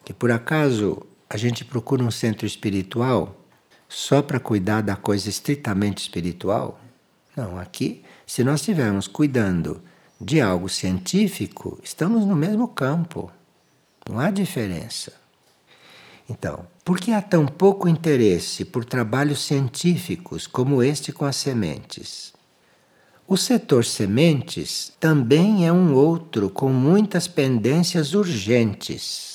[0.05, 3.44] Que por acaso a gente procura um centro espiritual
[3.88, 6.79] só para cuidar da coisa estritamente espiritual?
[7.36, 9.81] Não, aqui, se nós estivermos cuidando
[10.19, 13.31] de algo científico, estamos no mesmo campo.
[14.07, 15.13] Não há diferença.
[16.29, 22.33] Então, por que há tão pouco interesse por trabalhos científicos como este com as sementes?
[23.27, 29.34] O setor sementes também é um outro com muitas pendências urgentes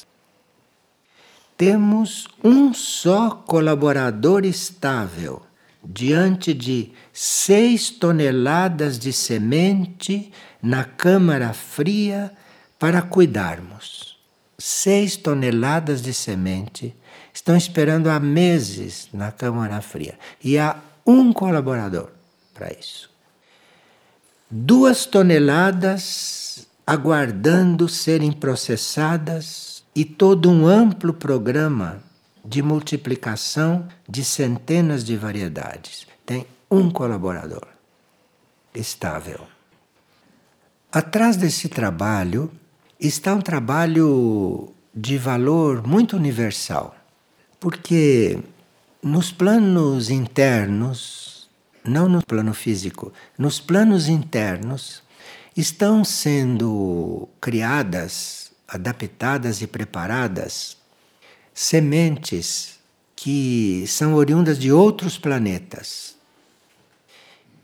[1.60, 5.42] temos um só colaborador estável
[5.84, 10.32] diante de seis toneladas de semente
[10.62, 12.32] na câmara fria
[12.78, 14.18] para cuidarmos.
[14.56, 16.96] Seis toneladas de semente
[17.30, 22.08] estão esperando há meses na câmara fria e há um colaborador
[22.54, 23.10] para isso.
[24.50, 32.02] Duas toneladas aguardando serem processadas e todo um amplo programa
[32.44, 36.06] de multiplicação de centenas de variedades.
[36.24, 37.66] Tem um colaborador
[38.74, 39.40] estável.
[40.92, 42.50] Atrás desse trabalho
[42.98, 46.94] está um trabalho de valor muito universal,
[47.58, 48.38] porque
[49.02, 51.48] nos planos internos,
[51.84, 55.02] não no plano físico, nos planos internos
[55.56, 58.39] estão sendo criadas
[58.70, 60.76] adaptadas e preparadas
[61.52, 62.78] sementes
[63.14, 66.16] que são oriundas de outros planetas.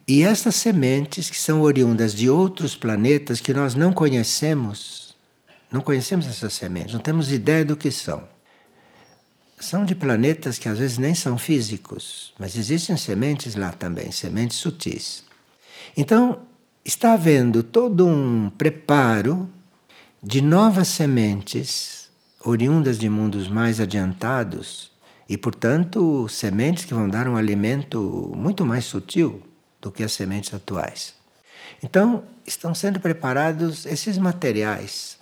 [0.06, 5.16] E essas sementes que são oriundas de outros planetas que nós não conhecemos,
[5.70, 8.28] não conhecemos essas sementes, não temos ideia do que são.
[9.58, 14.58] São de planetas que às vezes nem são físicos, mas existem sementes lá também, sementes
[14.58, 15.24] sutis.
[15.96, 16.42] Então,
[16.84, 19.50] está havendo todo um preparo
[20.26, 22.10] de novas sementes
[22.44, 24.90] oriundas de mundos mais adiantados
[25.28, 29.40] e, portanto, sementes que vão dar um alimento muito mais sutil
[29.80, 31.14] do que as sementes atuais.
[31.80, 35.16] Então, estão sendo preparados esses materiais.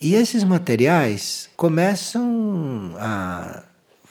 [0.00, 3.62] E esses materiais começam a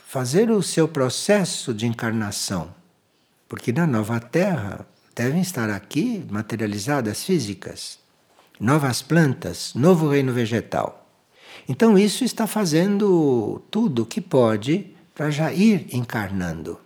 [0.07, 2.74] fazer o seu processo de encarnação,
[3.49, 7.99] porque na nova Terra devem estar aqui materializadas físicas
[8.60, 11.07] novas plantas, novo reino vegetal.
[11.68, 16.80] Então, isso está fazendo tudo o que pode para já ir encarnando.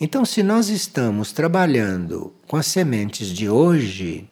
[0.00, 4.28] Então, se nós estamos trabalhando com as sementes de hoje,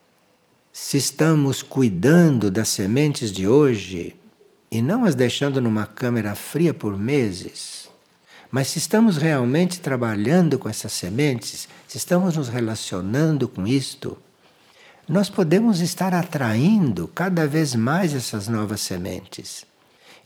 [0.73, 4.15] se estamos cuidando das sementes de hoje
[4.71, 7.89] e não as deixando numa câmera fria por meses,
[8.51, 14.17] mas se estamos realmente trabalhando com essas sementes, se estamos nos relacionando com isto,
[15.09, 19.65] nós podemos estar atraindo cada vez mais essas novas sementes.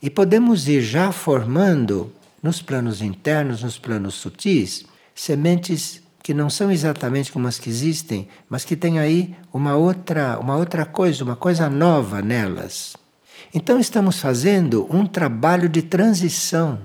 [0.01, 2.11] E podemos ir já formando
[2.41, 8.27] nos planos internos, nos planos sutis, sementes que não são exatamente como as que existem,
[8.49, 12.95] mas que têm aí uma outra, uma outra coisa, uma coisa nova nelas.
[13.53, 16.79] Então estamos fazendo um trabalho de transição,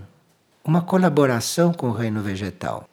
[0.64, 2.88] uma colaboração com o reino vegetal.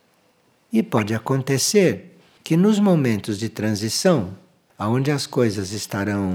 [0.72, 4.32] E pode acontecer que nos momentos de transição
[4.80, 6.30] onde as coisas estarão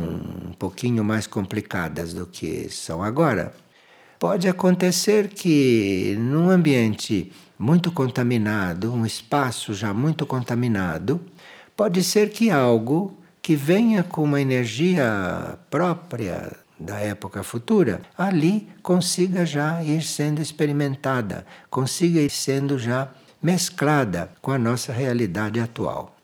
[0.48, 3.52] um pouquinho mais complicadas do que são agora,
[4.18, 11.20] pode acontecer que num ambiente muito contaminado, um espaço já muito contaminado,
[11.76, 19.44] pode ser que algo que venha com uma energia própria da época futura, ali consiga
[19.44, 23.08] já ir sendo experimentada, consiga ir sendo já
[23.42, 26.17] mesclada com a nossa realidade atual.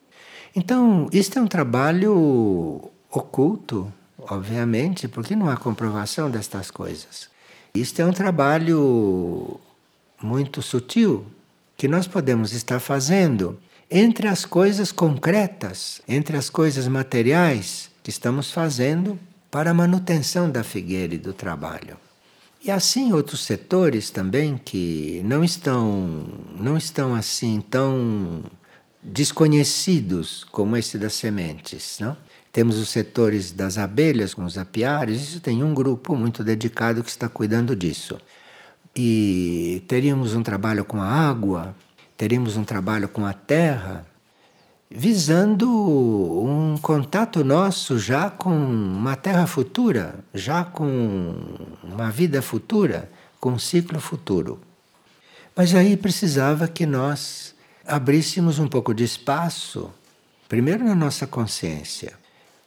[0.57, 7.29] Então, isto é um trabalho oculto, obviamente, porque não há comprovação destas coisas.
[7.75, 9.59] Isto é um trabalho
[10.23, 11.27] muito sutil
[11.77, 13.59] que nós podemos estar fazendo
[13.91, 19.19] entre as coisas concretas, entre as coisas materiais que estamos fazendo
[19.51, 21.97] para a manutenção da figueira e do trabalho.
[22.65, 26.25] E assim outros setores também que não estão
[26.59, 28.43] não estão assim tão
[29.05, 32.17] desconhecidos como esse das sementes, não?
[32.51, 37.11] Temos os setores das abelhas com os apiários, isso tem um grupo muito dedicado que
[37.11, 38.17] está cuidando disso.
[38.97, 41.75] E teríamos um trabalho com a água,
[42.17, 44.07] teríamos um trabalho com a terra,
[44.89, 51.35] visando um contato nosso já com uma terra futura, já com
[51.83, 54.61] uma vida futura, com um ciclo futuro.
[55.57, 57.54] Mas aí precisava que nós
[57.87, 59.91] abríssemos um pouco de espaço,
[60.49, 62.13] primeiro na nossa consciência,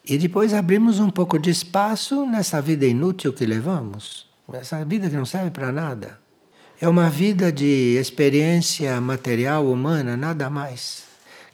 [0.05, 5.15] e depois abrimos um pouco de espaço nessa vida inútil que levamos, essa vida que
[5.15, 6.19] não serve para nada.
[6.79, 11.07] É uma vida de experiência material humana, nada mais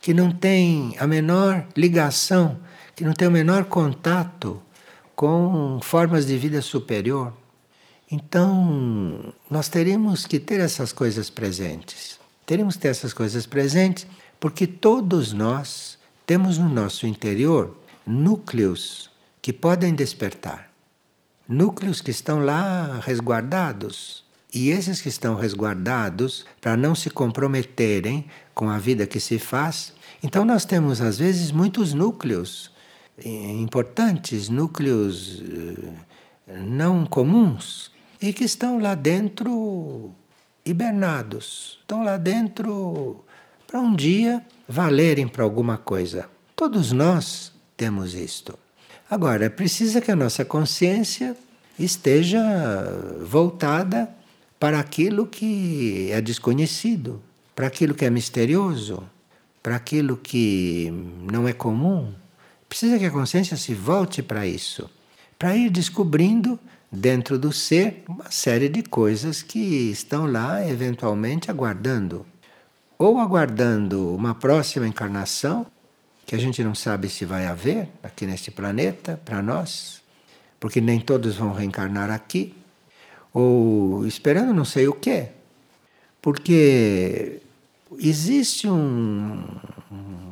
[0.03, 2.59] que não tem a menor ligação,
[2.93, 4.61] que não tem o menor contato
[5.15, 7.31] com formas de vida superior.
[8.11, 12.19] Então, nós teríamos que ter essas coisas presentes.
[12.45, 14.05] Teríamos que ter essas coisas presentes
[14.39, 19.09] porque todos nós temos no nosso interior núcleos
[19.41, 20.69] que podem despertar.
[21.47, 24.23] Núcleos que estão lá resguardados.
[24.53, 29.93] E esses que estão resguardados, para não se comprometerem com a vida que se faz,
[30.21, 32.71] então nós temos às vezes muitos núcleos
[33.25, 35.41] importantes, núcleos
[36.47, 37.91] eh, não comuns,
[38.21, 40.11] e que estão lá dentro
[40.65, 43.23] hibernados, estão lá dentro
[43.67, 46.29] para um dia valerem para alguma coisa.
[46.55, 48.57] Todos nós temos isto.
[49.09, 51.35] Agora, precisa que a nossa consciência
[51.77, 52.41] esteja
[53.21, 54.09] voltada
[54.59, 57.21] para aquilo que é desconhecido,
[57.55, 59.03] para aquilo que é misterioso,
[59.61, 60.91] para aquilo que
[61.31, 62.13] não é comum.
[62.69, 64.89] Precisa que a consciência se volte para isso,
[65.37, 66.59] para ir descobrindo
[66.93, 72.23] dentro do ser uma série de coisas que estão lá eventualmente aguardando.
[72.99, 75.65] Ou aguardando uma próxima encarnação,
[76.23, 80.01] que a gente não sabe se vai haver aqui neste planeta para nós,
[80.59, 82.55] porque nem todos vão reencarnar aqui
[83.33, 85.29] ou esperando não sei o quê.
[86.21, 87.41] Porque
[87.99, 89.43] existe, um,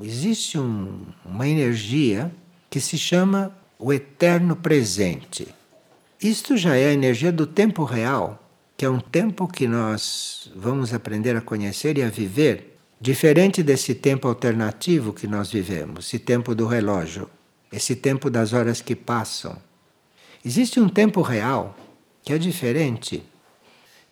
[0.02, 2.32] existe um, uma energia
[2.70, 5.48] que se chama o eterno presente.
[6.22, 8.48] Isto já é a energia do tempo real,
[8.78, 13.96] que é um tempo que nós vamos aprender a conhecer e a viver, diferente desse
[13.96, 17.28] tempo alternativo que nós vivemos, esse tempo do relógio,
[17.74, 19.58] esse tempo das horas que passam.
[20.46, 21.76] Existe um tempo real
[22.22, 23.24] que é diferente.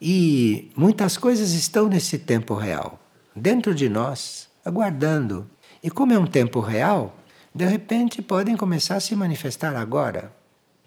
[0.02, 3.00] E muitas coisas estão nesse tempo real,
[3.36, 5.48] dentro de nós, aguardando.
[5.84, 7.16] E como é um tempo real,
[7.54, 10.39] de repente podem começar a se manifestar agora.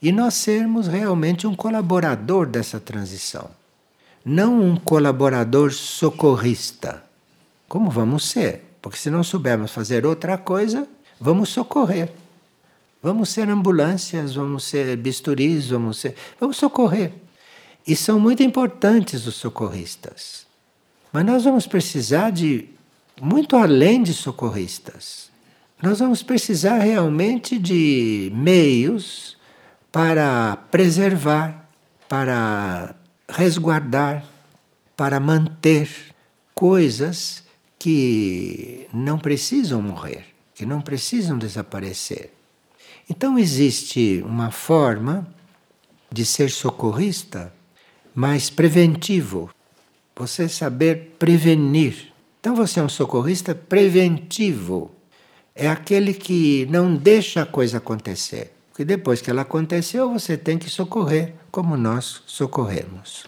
[0.03, 3.49] E nós sermos realmente um colaborador dessa transição.
[4.25, 7.05] Não um colaborador socorrista.
[7.69, 8.65] Como vamos ser?
[8.83, 10.89] Porque se não soubermos fazer outra coisa,
[11.21, 12.13] vamos socorrer.
[13.01, 16.17] Vamos ser ambulâncias, vamos ser bisturis, vamos ser.
[16.41, 17.13] Vamos socorrer.
[17.87, 20.47] E são muito importantes os socorristas.
[21.13, 22.69] Mas nós vamos precisar de
[23.21, 25.31] muito além de socorristas.
[25.81, 29.32] Nós vamos precisar realmente de meios
[29.93, 31.69] para preservar,
[32.09, 32.95] para
[33.29, 34.25] resguardar,
[34.97, 35.89] para manter
[36.55, 37.45] coisas
[37.79, 40.25] que não precisam morrer,
[40.55, 42.33] que não precisam desaparecer.
[43.11, 45.27] Então existe uma forma
[46.11, 47.53] de ser socorrista
[48.15, 49.51] mais preventivo.
[50.17, 52.13] Você saber prevenir.
[52.41, 54.91] Então você é um socorrista preventivo.
[55.55, 58.53] É aquele que não deixa a coisa acontecer.
[58.83, 63.27] Porque depois que ela aconteceu, você tem que socorrer, como nós socorremos.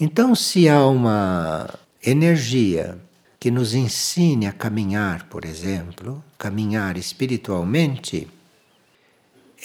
[0.00, 1.70] Então, se há uma
[2.04, 2.98] energia
[3.38, 8.26] que nos ensine a caminhar, por exemplo, caminhar espiritualmente,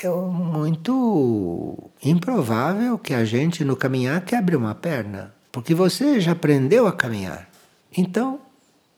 [0.03, 6.85] é muito improvável que a gente no caminhar quebre uma perna, porque você já aprendeu
[6.85, 7.49] a caminhar.
[7.97, 8.39] Então,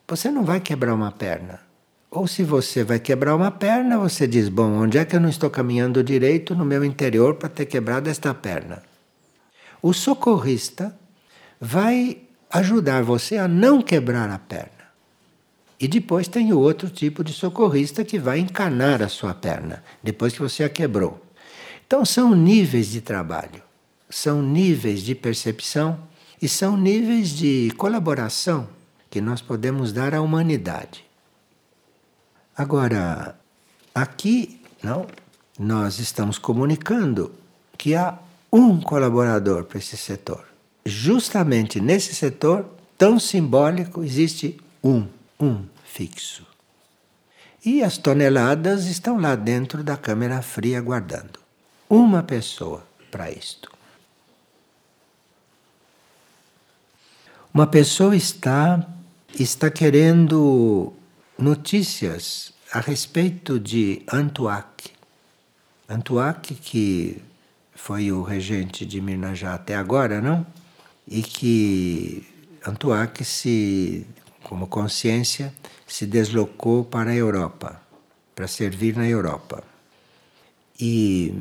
[0.06, 1.62] você não vai quebrar uma perna.
[2.12, 5.30] Ou se você vai quebrar uma perna, você diz: Bom, onde é que eu não
[5.30, 8.82] estou caminhando direito no meu interior para ter quebrado esta perna?
[9.82, 10.98] O socorrista
[11.62, 12.18] vai
[12.50, 14.72] ajudar você a não quebrar a perna.
[15.80, 20.34] E depois tem o outro tipo de socorrista que vai encanar a sua perna, depois
[20.34, 21.24] que você a quebrou.
[21.86, 23.62] Então são níveis de trabalho,
[24.10, 26.00] são níveis de percepção
[26.42, 28.68] e são níveis de colaboração
[29.10, 31.09] que nós podemos dar à humanidade.
[32.60, 33.40] Agora,
[33.96, 35.08] aqui, não,
[35.58, 37.34] nós estamos comunicando
[37.78, 38.20] que há
[38.52, 40.44] um colaborador para esse setor.
[40.86, 45.08] Justamente nesse setor tão simbólico existe um,
[45.40, 46.46] um fixo.
[47.66, 51.40] E as toneladas estão lá dentro da câmera fria guardando.
[51.90, 53.72] Uma pessoa para isto.
[57.54, 58.86] Uma pessoa está
[59.34, 60.92] está querendo
[61.42, 64.92] notícias a respeito de Antuak.
[65.88, 67.22] Antuak, que
[67.74, 70.46] foi o regente de Mirnajá até agora, não?
[71.08, 72.28] E que
[72.68, 74.06] Antuak se,
[74.44, 75.54] como consciência,
[75.88, 77.82] se deslocou para a Europa,
[78.36, 79.64] para servir na Europa.
[80.80, 81.34] E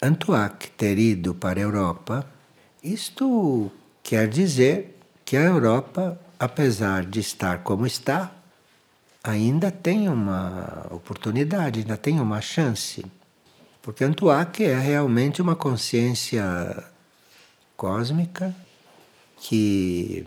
[0.00, 2.26] Antuak ter ido para a Europa,
[2.82, 3.70] isto
[4.02, 8.35] quer dizer que a Europa, apesar de estar como está,
[9.26, 13.04] ainda tem uma oportunidade, ainda tem uma chance.
[13.82, 16.84] Porque Antuak é realmente uma consciência
[17.76, 18.54] cósmica
[19.38, 20.26] que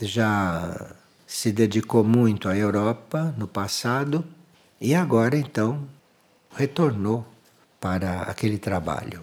[0.00, 0.94] já
[1.26, 4.24] se dedicou muito à Europa no passado
[4.80, 5.86] e agora então
[6.56, 7.26] retornou
[7.78, 9.22] para aquele trabalho.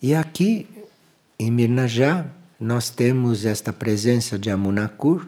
[0.00, 0.66] E aqui
[1.38, 2.26] em Mirnajá
[2.58, 5.26] nós temos esta presença de Amunakur,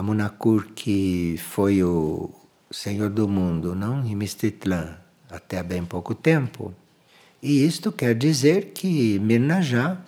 [0.00, 2.30] Amunakur que foi o
[2.70, 4.02] senhor do mundo, não?
[4.06, 4.96] Em Mistitlã,
[5.30, 6.74] até bem pouco tempo.
[7.42, 9.98] E isto quer dizer que Mirnajá,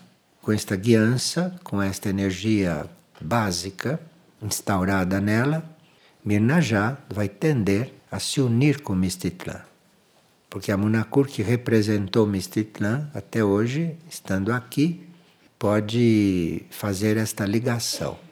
[0.41, 2.87] com esta guiança, com esta energia
[3.21, 4.01] básica
[4.41, 5.63] instaurada nela,
[6.25, 9.61] Mirnajá vai tender a se unir com Mistitlã.
[10.49, 15.07] Porque a Munakur que representou Mistitlã até hoje, estando aqui,
[15.59, 18.32] pode fazer esta ligação.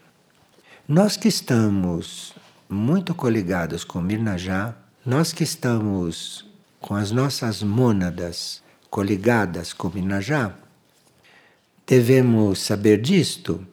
[0.93, 2.34] Nós que estamos
[2.68, 4.74] muito coligados com Mirnajá,
[5.07, 6.45] nós que estamos
[6.80, 8.61] com as nossas mônadas
[8.91, 10.53] coligadas com Mirnajá,
[11.86, 13.64] devemos saber disto,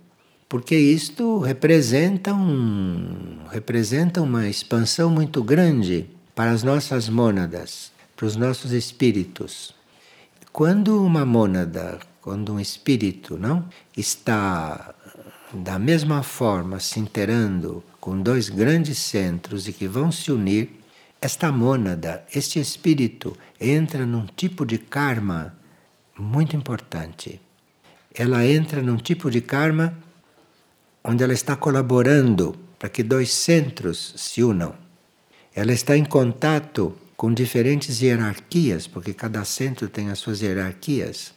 [0.47, 8.35] porque isto representa, um, representa uma expansão muito grande para as nossas mônadas, para os
[8.35, 9.73] nossos espíritos.
[10.53, 14.93] Quando uma mônada, quando um espírito não está
[15.53, 20.81] da mesma forma se inteirando com dois grandes centros e que vão se unir,
[21.21, 25.55] esta mônada, este espírito, entra num tipo de karma
[26.17, 27.41] muito importante.
[28.13, 29.97] Ela entra num tipo de karma
[31.03, 34.75] onde ela está colaborando para que dois centros se unam.
[35.55, 41.33] Ela está em contato com diferentes hierarquias, porque cada centro tem as suas hierarquias.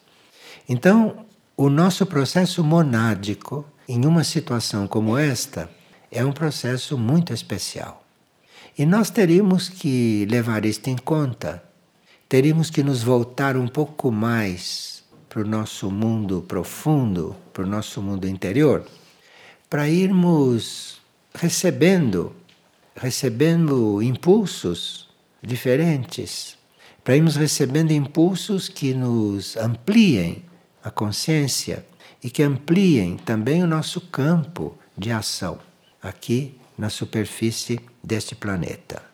[0.69, 1.25] Então,
[1.57, 5.69] o nosso processo monádico em uma situação como esta,
[6.13, 8.07] é um processo muito especial.
[8.79, 11.61] E nós teríamos que levar isto em conta,
[12.29, 18.01] teríamos que nos voltar um pouco mais para o nosso mundo profundo, para o nosso
[18.01, 18.87] mundo interior,
[19.69, 21.01] para irmos
[21.35, 22.33] recebendo,
[22.95, 25.09] recebendo impulsos
[25.43, 26.57] diferentes,
[27.03, 30.45] para irmos recebendo impulsos que nos ampliem
[30.81, 31.85] a consciência
[32.23, 35.59] e que ampliem também o nosso campo de ação
[36.03, 39.10] aqui na superfície deste planeta.